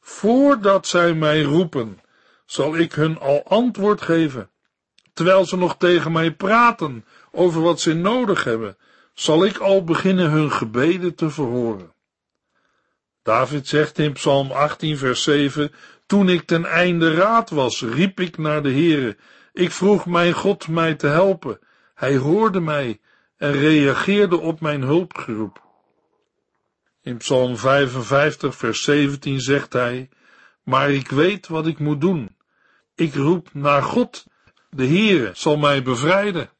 Voordat 0.00 0.86
zij 0.86 1.14
mij 1.14 1.42
roepen, 1.42 2.00
zal 2.46 2.76
ik 2.76 2.92
hun 2.92 3.18
al 3.18 3.44
antwoord 3.44 4.02
geven. 4.02 4.50
Terwijl 5.12 5.46
ze 5.46 5.56
nog 5.56 5.76
tegen 5.76 6.12
mij 6.12 6.34
praten 6.34 7.04
over 7.30 7.62
wat 7.62 7.80
ze 7.80 7.94
nodig 7.94 8.44
hebben, 8.44 8.76
zal 9.14 9.44
ik 9.44 9.58
al 9.58 9.84
beginnen 9.84 10.30
hun 10.30 10.52
gebeden 10.52 11.14
te 11.14 11.30
verhoren. 11.30 11.92
David 13.22 13.68
zegt 13.68 13.98
in 13.98 14.12
Psalm 14.12 14.50
18 14.50 14.98
vers 14.98 15.22
7, 15.22 15.72
toen 16.06 16.28
ik 16.28 16.42
ten 16.46 16.64
einde 16.64 17.14
raad 17.14 17.50
was, 17.50 17.82
riep 17.82 18.20
ik 18.20 18.38
naar 18.38 18.62
de 18.62 18.70
Heere 18.70 19.16
ik 19.52 19.70
vroeg 19.70 20.06
mijn 20.06 20.32
God 20.32 20.68
mij 20.68 20.94
te 20.94 21.06
helpen. 21.06 21.58
Hij 21.94 22.16
hoorde 22.16 22.60
mij 22.60 23.00
en 23.36 23.52
reageerde 23.52 24.38
op 24.38 24.60
mijn 24.60 24.82
hulpgeroep. 24.82 25.62
In 27.02 27.16
Psalm 27.16 27.56
55, 27.56 28.56
vers 28.56 28.82
17 28.82 29.40
zegt 29.40 29.72
hij: 29.72 30.08
Maar 30.62 30.90
ik 30.90 31.08
weet 31.08 31.48
wat 31.48 31.66
ik 31.66 31.78
moet 31.78 32.00
doen. 32.00 32.36
Ik 32.94 33.14
roep 33.14 33.48
naar 33.52 33.82
God. 33.82 34.26
De 34.70 34.86
Heere 34.86 35.30
zal 35.34 35.56
mij 35.56 35.82
bevrijden. 35.82 36.50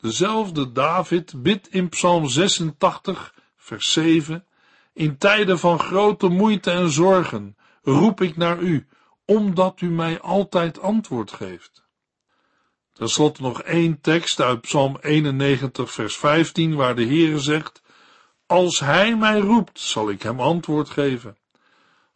Dezelfde 0.00 0.72
David 0.72 1.42
bidt 1.42 1.68
in 1.68 1.88
Psalm 1.88 2.28
86, 2.28 3.34
vers 3.56 3.92
7: 3.92 4.46
In 4.94 5.18
tijden 5.18 5.58
van 5.58 5.78
grote 5.78 6.28
moeite 6.28 6.70
en 6.70 6.90
zorgen 6.90 7.56
roep 7.82 8.20
ik 8.20 8.36
naar 8.36 8.58
u 8.58 8.86
omdat 9.24 9.80
u 9.80 9.90
mij 9.90 10.20
altijd 10.20 10.80
antwoord 10.80 11.32
geeft. 11.32 11.84
Ten 12.92 13.08
slotte 13.08 13.42
nog 13.42 13.62
één 13.62 14.00
tekst 14.00 14.40
uit 14.40 14.60
Psalm 14.60 14.98
91, 15.00 15.92
vers 15.92 16.16
15, 16.16 16.74
waar 16.74 16.94
de 16.94 17.04
Heere 17.04 17.38
zegt: 17.38 17.82
Als 18.46 18.80
hij 18.80 19.16
mij 19.16 19.38
roept, 19.38 19.80
zal 19.80 20.10
ik 20.10 20.22
hem 20.22 20.40
antwoord 20.40 20.90
geven. 20.90 21.36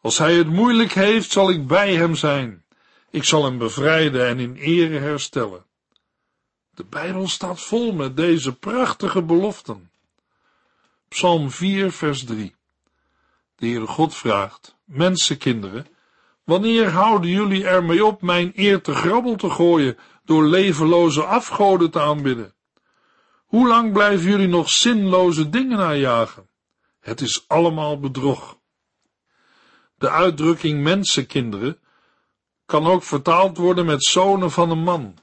Als 0.00 0.18
hij 0.18 0.34
het 0.34 0.48
moeilijk 0.48 0.92
heeft, 0.92 1.30
zal 1.30 1.50
ik 1.50 1.66
bij 1.66 1.94
hem 1.94 2.14
zijn. 2.14 2.64
Ik 3.10 3.24
zal 3.24 3.44
hem 3.44 3.58
bevrijden 3.58 4.26
en 4.26 4.38
in 4.38 4.54
ere 4.54 4.98
herstellen. 4.98 5.64
De 6.70 6.84
Bijbel 6.84 7.28
staat 7.28 7.60
vol 7.60 7.92
met 7.92 8.16
deze 8.16 8.54
prachtige 8.54 9.22
beloften. 9.22 9.90
Psalm 11.08 11.50
4, 11.50 11.92
vers 11.92 12.24
3. 12.24 12.57
De 13.58 13.66
Heere 13.66 13.86
God 13.86 14.14
vraagt, 14.14 14.76
mensenkinderen, 14.84 15.86
wanneer 16.44 16.90
houden 16.90 17.30
jullie 17.30 17.66
ermee 17.66 18.04
op 18.04 18.22
mijn 18.22 18.52
eer 18.54 18.82
te 18.82 18.94
grabbel 18.94 19.36
te 19.36 19.50
gooien 19.50 19.98
door 20.24 20.44
levenloze 20.44 21.24
afgoden 21.24 21.90
te 21.90 22.00
aanbidden? 22.00 22.54
Hoe 23.46 23.68
lang 23.68 23.92
blijven 23.92 24.30
jullie 24.30 24.48
nog 24.48 24.68
zinloze 24.68 25.48
dingen 25.48 25.78
najagen? 25.78 26.48
Het 27.00 27.20
is 27.20 27.44
allemaal 27.48 28.00
bedrog. 28.00 28.58
De 29.94 30.10
uitdrukking 30.10 30.82
mensenkinderen 30.82 31.78
kan 32.66 32.86
ook 32.86 33.02
vertaald 33.02 33.56
worden 33.56 33.86
met 33.86 34.04
zonen 34.04 34.50
van 34.50 34.70
een 34.70 34.82
man. 34.82 35.18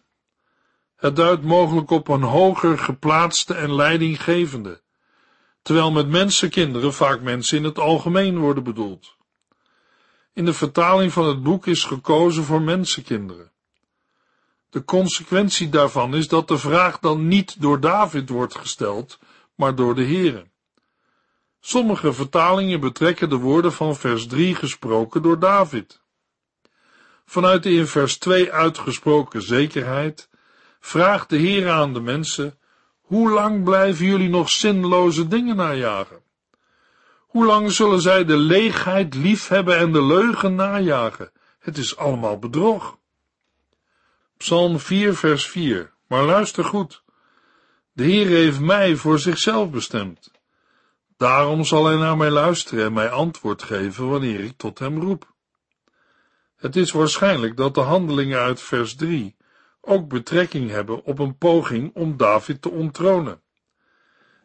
Het 0.95 1.15
duidt 1.15 1.43
mogelijk 1.43 1.89
op 1.89 2.07
een 2.07 2.23
hoger 2.23 2.77
geplaatste 2.79 3.53
en 3.53 3.73
leidinggevende, 3.73 4.81
terwijl 5.65 5.91
met 5.91 6.07
mensenkinderen 6.07 6.93
vaak 6.93 7.21
mensen 7.21 7.57
in 7.57 7.63
het 7.63 7.79
algemeen 7.79 8.37
worden 8.37 8.63
bedoeld. 8.63 9.15
In 10.33 10.45
de 10.45 10.53
vertaling 10.53 11.13
van 11.13 11.25
het 11.25 11.43
boek 11.43 11.67
is 11.67 11.83
gekozen 11.83 12.43
voor 12.43 12.61
mensenkinderen. 12.61 13.51
De 14.69 14.83
consequentie 14.83 15.69
daarvan 15.69 16.15
is 16.15 16.27
dat 16.27 16.47
de 16.47 16.57
vraag 16.57 16.99
dan 16.99 17.27
niet 17.27 17.61
door 17.61 17.79
David 17.79 18.29
wordt 18.29 18.55
gesteld, 18.55 19.19
maar 19.55 19.75
door 19.75 19.95
de 19.95 20.03
Heere. 20.03 20.45
Sommige 21.59 22.13
vertalingen 22.13 22.79
betrekken 22.79 23.29
de 23.29 23.37
woorden 23.37 23.73
van 23.73 23.95
vers 23.95 24.27
3 24.27 24.55
gesproken 24.55 25.21
door 25.21 25.39
David. 25.39 26.01
Vanuit 27.25 27.63
de 27.63 27.71
in 27.71 27.87
vers 27.87 28.17
2 28.17 28.51
uitgesproken 28.51 29.41
zekerheid 29.41 30.29
vraagt 30.79 31.29
de 31.29 31.37
Heer 31.37 31.69
aan 31.69 31.93
de 31.93 32.01
mensen, 32.01 32.59
hoe 33.05 33.29
lang 33.29 33.63
blijven 33.63 34.05
jullie 34.05 34.29
nog 34.29 34.49
zinloze 34.49 35.27
dingen 35.27 35.55
najagen? 35.55 36.21
Hoe 37.27 37.45
lang 37.45 37.71
zullen 37.71 38.01
zij 38.01 38.25
de 38.25 38.37
leegheid 38.37 39.13
liefhebben 39.13 39.77
en 39.77 39.91
de 39.91 40.03
leugen 40.03 40.55
najagen? 40.55 41.31
Het 41.59 41.77
is 41.77 41.97
allemaal 41.97 42.39
bedrog. 42.39 42.97
Psalm 44.37 44.79
4 44.79 45.15
vers 45.15 45.47
4, 45.47 45.93
maar 46.07 46.23
luister 46.23 46.63
goed. 46.63 47.03
De 47.91 48.03
Heer 48.03 48.27
heeft 48.27 48.59
mij 48.59 48.95
voor 48.95 49.19
zichzelf 49.19 49.69
bestemd. 49.69 50.31
Daarom 51.17 51.63
zal 51.63 51.85
hij 51.85 51.95
naar 51.95 52.17
mij 52.17 52.29
luisteren 52.29 52.85
en 52.85 52.93
mij 52.93 53.09
antwoord 53.09 53.63
geven 53.63 54.09
wanneer 54.09 54.39
ik 54.39 54.57
tot 54.57 54.79
hem 54.79 55.01
roep. 55.01 55.33
Het 56.55 56.75
is 56.75 56.91
waarschijnlijk 56.91 57.57
dat 57.57 57.73
de 57.73 57.81
handelingen 57.81 58.39
uit 58.39 58.61
vers 58.61 58.95
3 58.95 59.35
ook 59.85 60.07
betrekking 60.07 60.69
hebben 60.69 61.03
op 61.03 61.19
een 61.19 61.37
poging 61.37 61.91
om 61.93 62.17
David 62.17 62.61
te 62.61 62.69
onttronen. 62.69 63.41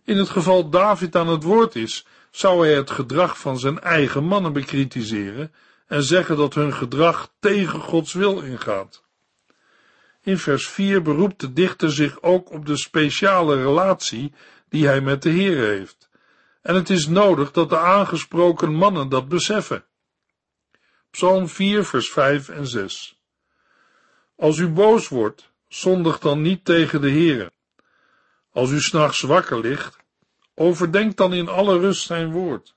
In 0.04 0.16
het 0.16 0.28
geval 0.28 0.70
David 0.70 1.16
aan 1.16 1.28
het 1.28 1.42
woord 1.42 1.74
is, 1.74 2.06
zou 2.30 2.66
hij 2.66 2.74
het 2.74 2.90
gedrag 2.90 3.38
van 3.38 3.58
zijn 3.58 3.80
eigen 3.80 4.24
mannen 4.24 4.52
bekritiseren 4.52 5.52
en 5.86 6.02
zeggen 6.02 6.36
dat 6.36 6.54
hun 6.54 6.72
gedrag 6.72 7.32
tegen 7.40 7.80
Gods 7.80 8.12
wil 8.12 8.40
ingaat. 8.40 9.02
In 10.22 10.38
vers 10.38 10.68
4 10.68 11.02
beroept 11.02 11.40
de 11.40 11.52
dichter 11.52 11.92
zich 11.92 12.22
ook 12.22 12.50
op 12.50 12.66
de 12.66 12.76
speciale 12.76 13.56
relatie 13.56 14.32
die 14.68 14.86
hij 14.86 15.00
met 15.00 15.22
de 15.22 15.30
Heer 15.30 15.66
heeft. 15.66 16.08
En 16.62 16.74
het 16.74 16.90
is 16.90 17.06
nodig 17.06 17.50
dat 17.50 17.68
de 17.68 17.78
aangesproken 17.78 18.74
mannen 18.74 19.08
dat 19.08 19.28
beseffen. 19.28 19.84
Psalm 21.10 21.48
4, 21.48 21.84
vers 21.84 22.10
5 22.10 22.48
en 22.48 22.66
6. 22.66 23.19
Als 24.40 24.58
u 24.58 24.68
boos 24.68 25.08
wordt, 25.08 25.50
zondig 25.68 26.18
dan 26.18 26.40
niet 26.40 26.64
tegen 26.64 27.00
de 27.00 27.10
Heere. 27.10 27.52
Als 28.52 28.70
u 28.70 28.80
s'nachts 28.80 29.20
wakker 29.20 29.60
ligt, 29.60 29.96
overdenk 30.54 31.16
dan 31.16 31.32
in 31.32 31.48
alle 31.48 31.78
rust 31.78 32.06
zijn 32.06 32.32
woord. 32.32 32.74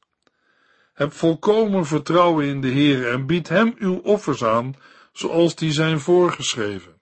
Heb 0.93 1.13
volkomen 1.13 1.85
vertrouwen 1.85 2.45
in 2.45 2.61
de 2.61 2.71
Heere 2.71 3.09
en 3.09 3.25
bied 3.25 3.49
hem 3.49 3.75
uw 3.77 3.97
offers 3.97 4.43
aan, 4.43 4.75
zoals 5.13 5.55
die 5.55 5.71
zijn 5.71 5.99
voorgeschreven. 5.99 7.01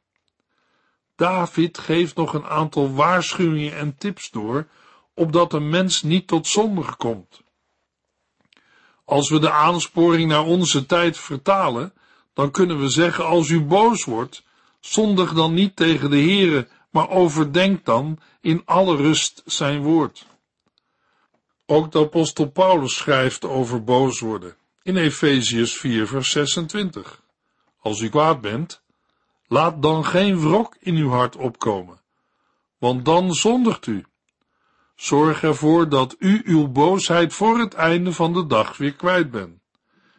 David 1.16 1.78
geeft 1.78 2.16
nog 2.16 2.34
een 2.34 2.46
aantal 2.46 2.94
waarschuwingen 2.94 3.78
en 3.78 3.96
tips 3.98 4.30
door, 4.30 4.68
opdat 5.14 5.54
een 5.54 5.70
mens 5.70 6.02
niet 6.02 6.28
tot 6.28 6.48
zonde 6.48 6.96
komt. 6.98 7.42
Als 9.06 9.30
we 9.30 9.40
de 9.40 9.52
aansporing 9.52 10.30
naar 10.30 10.46
onze 10.46 10.86
tijd 10.86 11.18
vertalen, 11.18 11.94
dan 12.34 12.52
kunnen 12.52 12.80
we 12.80 12.90
zeggen, 12.90 13.26
als 13.26 13.50
u 13.50 13.62
boos 13.62 14.04
wordt, 14.04 14.44
zondig 14.82 15.34
dan 15.34 15.54
niet 15.54 15.76
tegen 15.76 16.10
de 16.10 16.20
Heere, 16.20 16.68
maar 16.90 17.10
overdenk 17.10 17.86
dan 17.86 18.20
in 18.42 18.62
alle 18.66 18.96
rust 18.96 19.42
zijn 19.46 19.82
woord. 19.82 20.26
Ook 21.66 21.92
de 21.92 22.00
apostel 22.00 22.50
Paulus 22.50 22.96
schrijft 22.96 23.46
over 23.46 23.84
boos 23.84 24.20
worden, 24.20 24.56
in 24.84 24.98
Efeziërs 24.98 25.78
4 25.78 26.08
vers 26.08 26.32
26. 26.32 27.22
Als 27.80 28.00
u 28.00 28.10
kwaad 28.10 28.42
bent, 28.42 28.82
laat 29.48 29.82
dan 29.82 30.06
geen 30.06 30.40
wrok 30.40 30.76
in 30.80 30.96
uw 30.96 31.10
hart 31.10 31.36
opkomen, 31.36 32.02
want 32.78 33.06
dan 33.06 33.34
zondigt 33.34 33.88
u. 33.88 34.06
Zorg 34.96 35.44
ervoor 35.44 35.90
dat 35.90 36.16
u 36.20 36.42
uw 36.46 36.68
boosheid 36.68 37.34
voor 37.34 37.60
het 37.60 37.74
einde 37.74 38.14
van 38.14 38.34
de 38.34 38.48
dag 38.48 38.78
weer 38.78 38.94
kwijt 38.94 39.32
bent. 39.32 39.60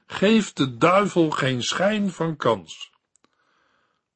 Geef 0.07 0.53
de 0.53 0.77
duivel 0.77 1.31
geen 1.31 1.63
schijn 1.63 2.11
van 2.11 2.37
kans. 2.37 2.92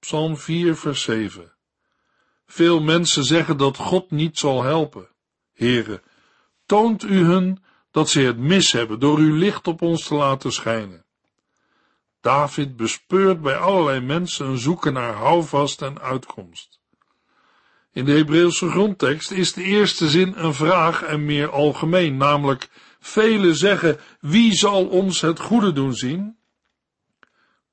Psalm 0.07 0.37
4, 0.37 0.77
vers 0.77 1.03
7. 1.03 1.53
Veel 2.47 2.81
mensen 2.81 3.25
zeggen 3.25 3.57
dat 3.57 3.77
God 3.77 4.11
niet 4.11 4.39
zal 4.39 4.63
helpen. 4.63 5.09
Heren, 5.53 6.03
toont 6.67 7.03
u 7.03 7.25
hun 7.25 7.63
dat 7.91 8.09
ze 8.09 8.21
het 8.21 8.39
mis 8.39 8.73
hebben 8.73 9.01
door 9.01 9.19
uw 9.19 9.35
licht 9.35 9.67
op 9.67 9.83
ons 9.83 10.07
te 10.07 10.15
laten 10.15 10.53
schijnen. 10.53 11.05
David 12.21 12.77
bespeurt 12.77 13.41
bij 13.41 13.57
allerlei 13.57 14.01
mensen 14.01 14.47
een 14.47 14.59
zoeken 14.59 14.93
naar 14.93 15.15
houvast 15.15 15.83
en 15.83 16.01
uitkomst. 16.01 16.81
In 17.93 18.05
de 18.05 18.13
Hebreeuwse 18.13 18.71
grondtekst 18.71 19.31
is 19.31 19.53
de 19.53 19.63
eerste 19.63 20.09
zin 20.09 20.35
een 20.37 20.55
vraag 20.55 21.03
en 21.03 21.25
meer 21.25 21.51
algemeen, 21.51 22.17
namelijk 22.17 22.69
velen 23.01 23.57
zeggen, 23.57 23.99
wie 24.21 24.53
zal 24.53 24.87
ons 24.87 25.21
het 25.21 25.41
goede 25.41 25.73
doen 25.73 25.95
zien? 25.95 26.37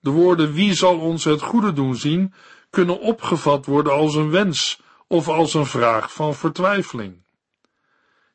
De 0.04 0.10
woorden 0.10 0.54
wie 0.54 0.74
zal 0.74 1.00
ons 1.00 1.24
het 1.24 1.42
goede 1.42 1.74
doen 1.74 1.96
zien 1.96 2.34
kunnen 2.70 3.00
opgevat 3.00 3.66
worden 3.66 3.94
als 3.94 4.16
een 4.16 4.30
wens 4.30 4.82
of 5.08 5.28
als 5.28 5.54
een 5.54 5.66
vraag 5.66 6.14
van 6.14 6.36
vertwijfeling. 6.36 7.26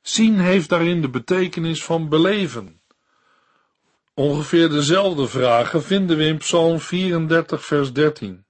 Zien 0.02 0.38
heeft 0.38 0.68
daarin 0.68 1.00
de 1.00 1.09
betekenis 1.09 1.85
van 1.85 2.09
beleven. 2.09 2.81
Ongeveer 4.14 4.68
dezelfde 4.68 5.28
vragen 5.28 5.83
vinden 5.83 6.16
we 6.16 6.24
in 6.24 6.38
Psalm 6.38 6.81
34, 6.81 7.64
vers 7.64 7.92
13. 7.92 8.44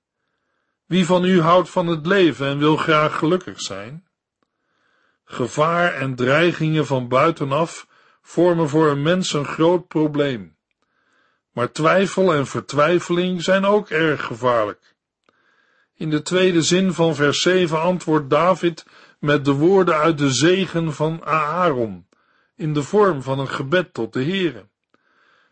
Wie 0.87 1.07
van 1.07 1.25
u 1.25 1.41
houdt 1.41 1.71
van 1.71 1.87
het 1.87 2.07
leven 2.07 2.47
en 2.47 2.59
wil 2.59 2.77
graag 2.77 3.19
gelukkig 3.19 3.61
zijn? 3.61 4.09
Gevaar 5.25 5.95
en 5.95 6.15
dreigingen 6.15 6.87
van 6.87 7.09
buitenaf 7.09 7.87
vormen 8.23 8.69
voor 8.69 8.91
een 8.91 9.03
mens 9.03 9.33
een 9.33 9.45
groot 9.45 9.89
probleem. 9.89 10.58
Maar 11.59 11.73
twijfel 11.73 12.35
en 12.35 12.47
vertwijfeling 12.47 13.43
zijn 13.43 13.65
ook 13.65 13.89
erg 13.89 14.25
gevaarlijk. 14.25 14.95
In 15.95 16.11
de 16.11 16.23
tweede 16.23 16.63
zin 16.63 16.93
van 16.93 17.15
vers 17.15 17.41
7 17.41 17.81
antwoordt 17.81 18.31
David 18.31 18.87
met 19.19 19.45
de 19.45 19.53
woorden 19.53 19.97
uit 19.97 20.19
de 20.19 20.33
zegen 20.33 20.95
van 20.95 21.25
Aaron, 21.25 22.07
in 22.57 22.73
de 22.73 22.83
vorm 22.83 23.23
van 23.23 23.39
een 23.39 23.49
gebed 23.49 23.95
tot 23.95 24.13
de 24.13 24.23
Heere. 24.23 24.69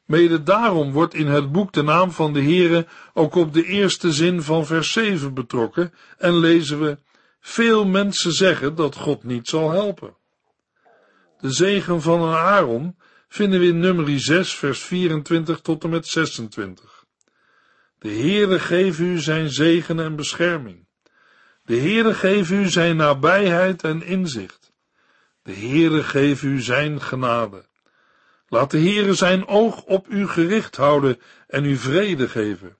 Mede 0.05 0.42
daarom 0.42 0.92
wordt 0.92 1.14
in 1.14 1.27
het 1.27 1.53
boek 1.53 1.73
de 1.73 1.83
naam 1.83 2.11
van 2.11 2.33
de 2.33 2.42
Heere 2.42 2.87
ook 3.14 3.35
op 3.35 3.53
de 3.53 3.64
eerste 3.64 4.12
zin 4.12 4.42
van 4.42 4.66
vers 4.66 4.92
7 4.92 5.35
betrokken 5.35 5.92
en 6.19 6.37
lezen 6.37 6.81
we, 6.81 6.99
veel 7.40 7.87
mensen 7.87 8.33
zeggen 8.33 8.75
dat 8.75 8.97
God 8.97 9.25
niet 9.25 9.49
zal 9.49 9.71
helpen. 9.71 10.16
De 11.40 11.51
zegen 11.51 12.03
van 12.03 12.23
een 12.23 12.37
Aaron 12.37 12.97
vinden 13.29 13.61
we 13.61 13.67
in 13.67 13.79
nummer 13.79 14.21
6 14.21 14.55
vers 14.55 14.81
24 14.83 15.61
tot 15.61 15.85
en 15.85 15.91
met 15.91 16.07
26. 16.07 17.05
De 17.99 18.09
Heere 18.09 18.59
geef 18.59 18.99
u 18.99 19.19
zijn 19.19 19.51
zegen 19.51 20.01
en 20.01 20.17
bescherming. 20.17 20.87
De 21.65 21.77
Heere 21.77 22.15
geef 22.15 22.51
u 22.51 22.69
zijn 22.69 22.97
nabijheid 22.97 23.83
en 23.83 24.03
inzicht. 24.03 24.73
De 25.43 25.53
Heere 25.53 26.03
geef 26.03 26.43
u 26.43 26.61
zijn 26.61 27.03
genade. 27.03 27.67
Laat 28.49 28.71
de 28.71 28.79
Heere 28.79 29.15
zijn 29.15 29.47
oog 29.47 29.83
op 29.83 30.09
u 30.09 30.29
gericht 30.29 30.77
houden 30.77 31.21
en 31.47 31.65
u 31.65 31.77
vrede 31.77 32.29
geven. 32.29 32.77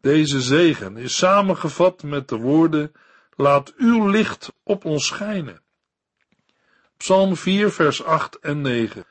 Deze 0.00 0.40
zegen 0.40 0.96
is 0.96 1.16
samengevat 1.16 2.02
met 2.02 2.28
de 2.28 2.36
woorden, 2.36 2.92
laat 3.36 3.74
uw 3.76 4.08
licht 4.08 4.52
op 4.62 4.84
ons 4.84 5.06
schijnen. 5.06 5.62
Psalm 6.96 7.36
4 7.36 7.70
vers 7.70 8.02
8 8.02 8.38
en 8.38 8.60
9. 8.60 9.04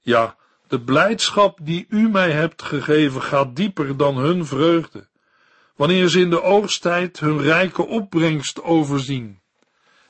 Ja, 0.00 0.36
de 0.66 0.80
blijdschap 0.80 1.58
die 1.62 1.86
u 1.88 2.08
mij 2.08 2.30
hebt 2.30 2.62
gegeven 2.62 3.22
gaat 3.22 3.56
dieper 3.56 3.96
dan 3.96 4.16
hun 4.16 4.46
vreugde, 4.46 5.08
wanneer 5.76 6.08
ze 6.08 6.20
in 6.20 6.30
de 6.30 6.42
oogsttijd 6.42 7.20
hun 7.20 7.40
rijke 7.42 7.86
opbrengst 7.86 8.62
overzien. 8.62 9.40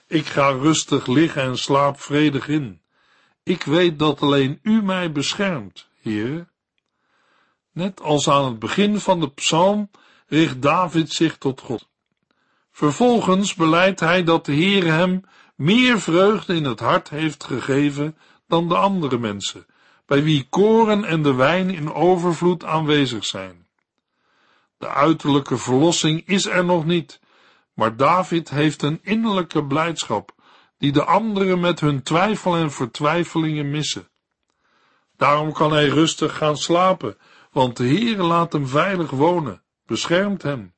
Ik 0.06 0.26
ga 0.26 0.48
rustig 0.50 1.06
liggen 1.06 1.42
en 1.42 1.58
slaap 1.58 2.00
vredig 2.00 2.48
in. 2.48 2.80
Ik 3.42 3.62
weet 3.62 3.98
dat 3.98 4.20
alleen 4.20 4.58
U 4.62 4.82
mij 4.82 5.12
beschermt, 5.12 5.88
Heer. 6.00 6.48
Net 7.72 8.00
als 8.00 8.28
aan 8.28 8.44
het 8.44 8.58
begin 8.58 9.00
van 9.00 9.20
de 9.20 9.30
psalm 9.30 9.90
richt 10.26 10.62
David 10.62 11.12
zich 11.12 11.36
tot 11.36 11.60
God. 11.60 11.88
Vervolgens 12.70 13.54
beleidt 13.54 14.00
hij 14.00 14.24
dat 14.24 14.44
de 14.44 14.52
Heer 14.52 14.84
hem 14.84 15.24
meer 15.56 16.00
vreugde 16.00 16.54
in 16.54 16.64
het 16.64 16.80
hart 16.80 17.08
heeft 17.08 17.44
gegeven 17.44 18.16
dan 18.46 18.68
de 18.68 18.76
andere 18.76 19.18
mensen, 19.18 19.66
bij 20.10 20.22
wie 20.22 20.46
koren 20.48 21.04
en 21.04 21.22
de 21.22 21.34
wijn 21.34 21.70
in 21.70 21.92
overvloed 21.92 22.64
aanwezig 22.64 23.24
zijn. 23.24 23.66
De 24.78 24.88
uiterlijke 24.88 25.56
verlossing 25.56 26.26
is 26.26 26.46
er 26.46 26.64
nog 26.64 26.84
niet, 26.84 27.20
maar 27.74 27.96
David 27.96 28.50
heeft 28.50 28.82
een 28.82 29.00
innerlijke 29.02 29.64
blijdschap, 29.64 30.34
die 30.78 30.92
de 30.92 31.04
anderen 31.04 31.60
met 31.60 31.80
hun 31.80 32.02
twijfel 32.02 32.56
en 32.56 32.70
vertwijfelingen 32.70 33.70
missen. 33.70 34.08
Daarom 35.16 35.52
kan 35.52 35.72
hij 35.72 35.88
rustig 35.88 36.36
gaan 36.36 36.56
slapen, 36.56 37.16
want 37.52 37.76
de 37.76 37.86
Heere 37.86 38.22
laat 38.22 38.52
hem 38.52 38.66
veilig 38.66 39.10
wonen, 39.10 39.62
beschermt 39.86 40.42
hem. 40.42 40.74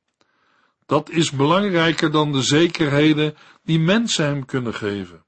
Dat 0.85 1.09
is 1.09 1.31
belangrijker 1.31 2.11
dan 2.11 2.31
de 2.31 2.41
zekerheden 2.41 3.35
die 3.63 3.79
mensen 3.79 4.25
hem 4.25 4.45
kunnen 4.45 4.73
geven. 4.73 5.25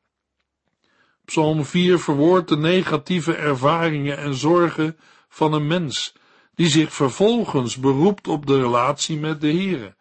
Psalm 1.25 1.65
4 1.65 1.99
verwoordt 1.99 2.49
de 2.49 2.57
negatieve 2.57 3.35
ervaringen 3.35 4.17
en 4.17 4.33
zorgen 4.33 4.97
van 5.29 5.53
een 5.53 5.67
mens, 5.67 6.15
die 6.55 6.67
zich 6.67 6.93
vervolgens 6.93 7.77
beroept 7.77 8.27
op 8.27 8.45
de 8.45 8.61
relatie 8.61 9.17
met 9.17 9.41
de 9.41 9.47
Heere, 9.47 9.95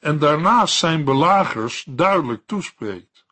en 0.00 0.18
daarnaast 0.18 0.74
zijn 0.74 1.04
belagers 1.04 1.84
duidelijk 1.88 2.42
toespreekt. 2.46 3.24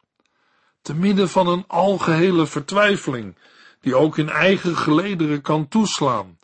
Te 0.82 0.94
midden 0.94 1.28
van 1.28 1.46
een 1.46 1.64
algehele 1.66 2.46
vertwijfeling, 2.46 3.36
die 3.80 3.94
ook 3.94 4.18
in 4.18 4.28
eigen 4.28 4.76
gelederen 4.76 5.40
kan 5.40 5.68
toeslaan, 5.68 6.38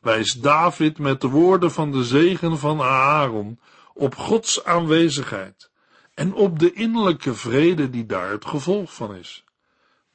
wijst 0.00 0.42
David 0.42 0.98
met 0.98 1.20
de 1.20 1.28
woorden 1.28 1.72
van 1.72 1.92
de 1.92 2.04
zegen 2.04 2.58
van 2.58 2.80
Aaron 2.80 3.58
op 3.94 4.14
Gods 4.14 4.64
aanwezigheid 4.64 5.70
en 6.14 6.34
op 6.34 6.58
de 6.58 6.72
innerlijke 6.72 7.34
vrede 7.34 7.90
die 7.90 8.06
daar 8.06 8.30
het 8.30 8.44
gevolg 8.44 8.94
van 8.94 9.14
is. 9.14 9.44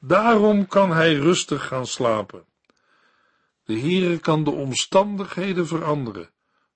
Daarom 0.00 0.66
kan 0.66 0.90
hij 0.90 1.14
rustig 1.14 1.66
gaan 1.66 1.86
slapen. 1.86 2.44
De 3.64 3.78
Heere 3.78 4.18
kan 4.18 4.44
de 4.44 4.50
omstandigheden 4.50 5.66
veranderen, 5.66 6.30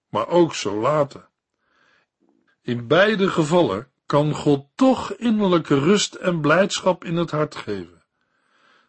maar 0.08 0.28
ook 0.28 0.54
zo 0.54 0.80
laten. 0.80 1.28
In 2.62 2.86
beide 2.86 3.28
gevallen 3.28 3.90
kan 4.06 4.34
God 4.34 4.66
toch 4.74 5.12
innerlijke 5.12 5.78
rust 5.78 6.14
en 6.14 6.40
blijdschap 6.40 7.04
in 7.04 7.16
het 7.16 7.30
hart 7.30 7.54
geven. 7.54 8.04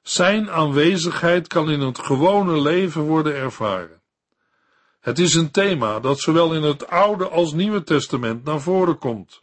Zijn 0.02 0.52
aanwezigheid 0.52 1.48
kan 1.48 1.70
in 1.70 1.80
het 1.80 2.00
gewone 2.00 2.62
leven 2.62 3.02
worden 3.02 3.36
ervaren. 3.36 4.02
Het 5.00 5.20
is 5.20 5.34
een 5.34 5.52
thema 5.52 6.00
dat 6.00 6.20
zowel 6.20 6.54
in 6.54 6.64
het 6.64 6.88
Oude 6.88 7.30
als 7.30 7.54
Nieuwe 7.54 7.84
Testament 7.84 8.44
naar 8.44 8.62
voren 8.62 8.98
komt. 8.98 9.43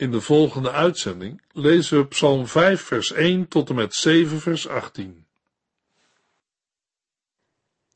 In 0.00 0.10
de 0.10 0.20
volgende 0.20 0.70
uitzending 0.70 1.42
lezen 1.52 1.98
we 1.98 2.06
Psalm 2.06 2.46
5, 2.46 2.82
vers 2.82 3.12
1 3.12 3.48
tot 3.48 3.68
en 3.68 3.74
met 3.74 3.94
7, 3.94 4.40
vers 4.40 4.68
18. 4.68 5.26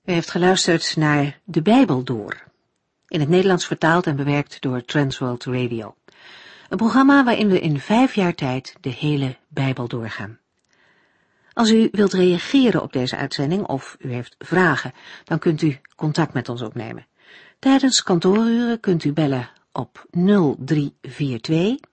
U 0.04 0.12
heeft 0.12 0.30
geluisterd 0.30 0.96
naar 0.96 1.40
De 1.44 1.62
Bijbel 1.62 2.02
Door, 2.02 2.42
in 3.08 3.20
het 3.20 3.28
Nederlands 3.28 3.66
vertaald 3.66 4.06
en 4.06 4.16
bewerkt 4.16 4.60
door 4.60 4.84
Transworld 4.84 5.44
Radio. 5.44 5.94
Een 6.68 6.76
programma 6.76 7.24
waarin 7.24 7.48
we 7.48 7.60
in 7.60 7.80
vijf 7.80 8.14
jaar 8.14 8.34
tijd 8.34 8.76
de 8.80 8.90
hele 8.90 9.36
Bijbel 9.48 9.88
doorgaan. 9.88 10.38
Als 11.52 11.70
u 11.70 11.88
wilt 11.92 12.12
reageren 12.12 12.82
op 12.82 12.92
deze 12.92 13.16
uitzending 13.16 13.66
of 13.66 13.96
u 13.98 14.12
heeft 14.12 14.34
vragen, 14.38 14.92
dan 15.24 15.38
kunt 15.38 15.62
u 15.62 15.80
contact 15.96 16.32
met 16.32 16.48
ons 16.48 16.62
opnemen. 16.62 17.06
Tijdens 17.58 18.02
kantooruren 18.02 18.80
kunt 18.80 19.04
u 19.04 19.12
bellen 19.12 19.50
op 19.72 20.06
0342 20.10 21.92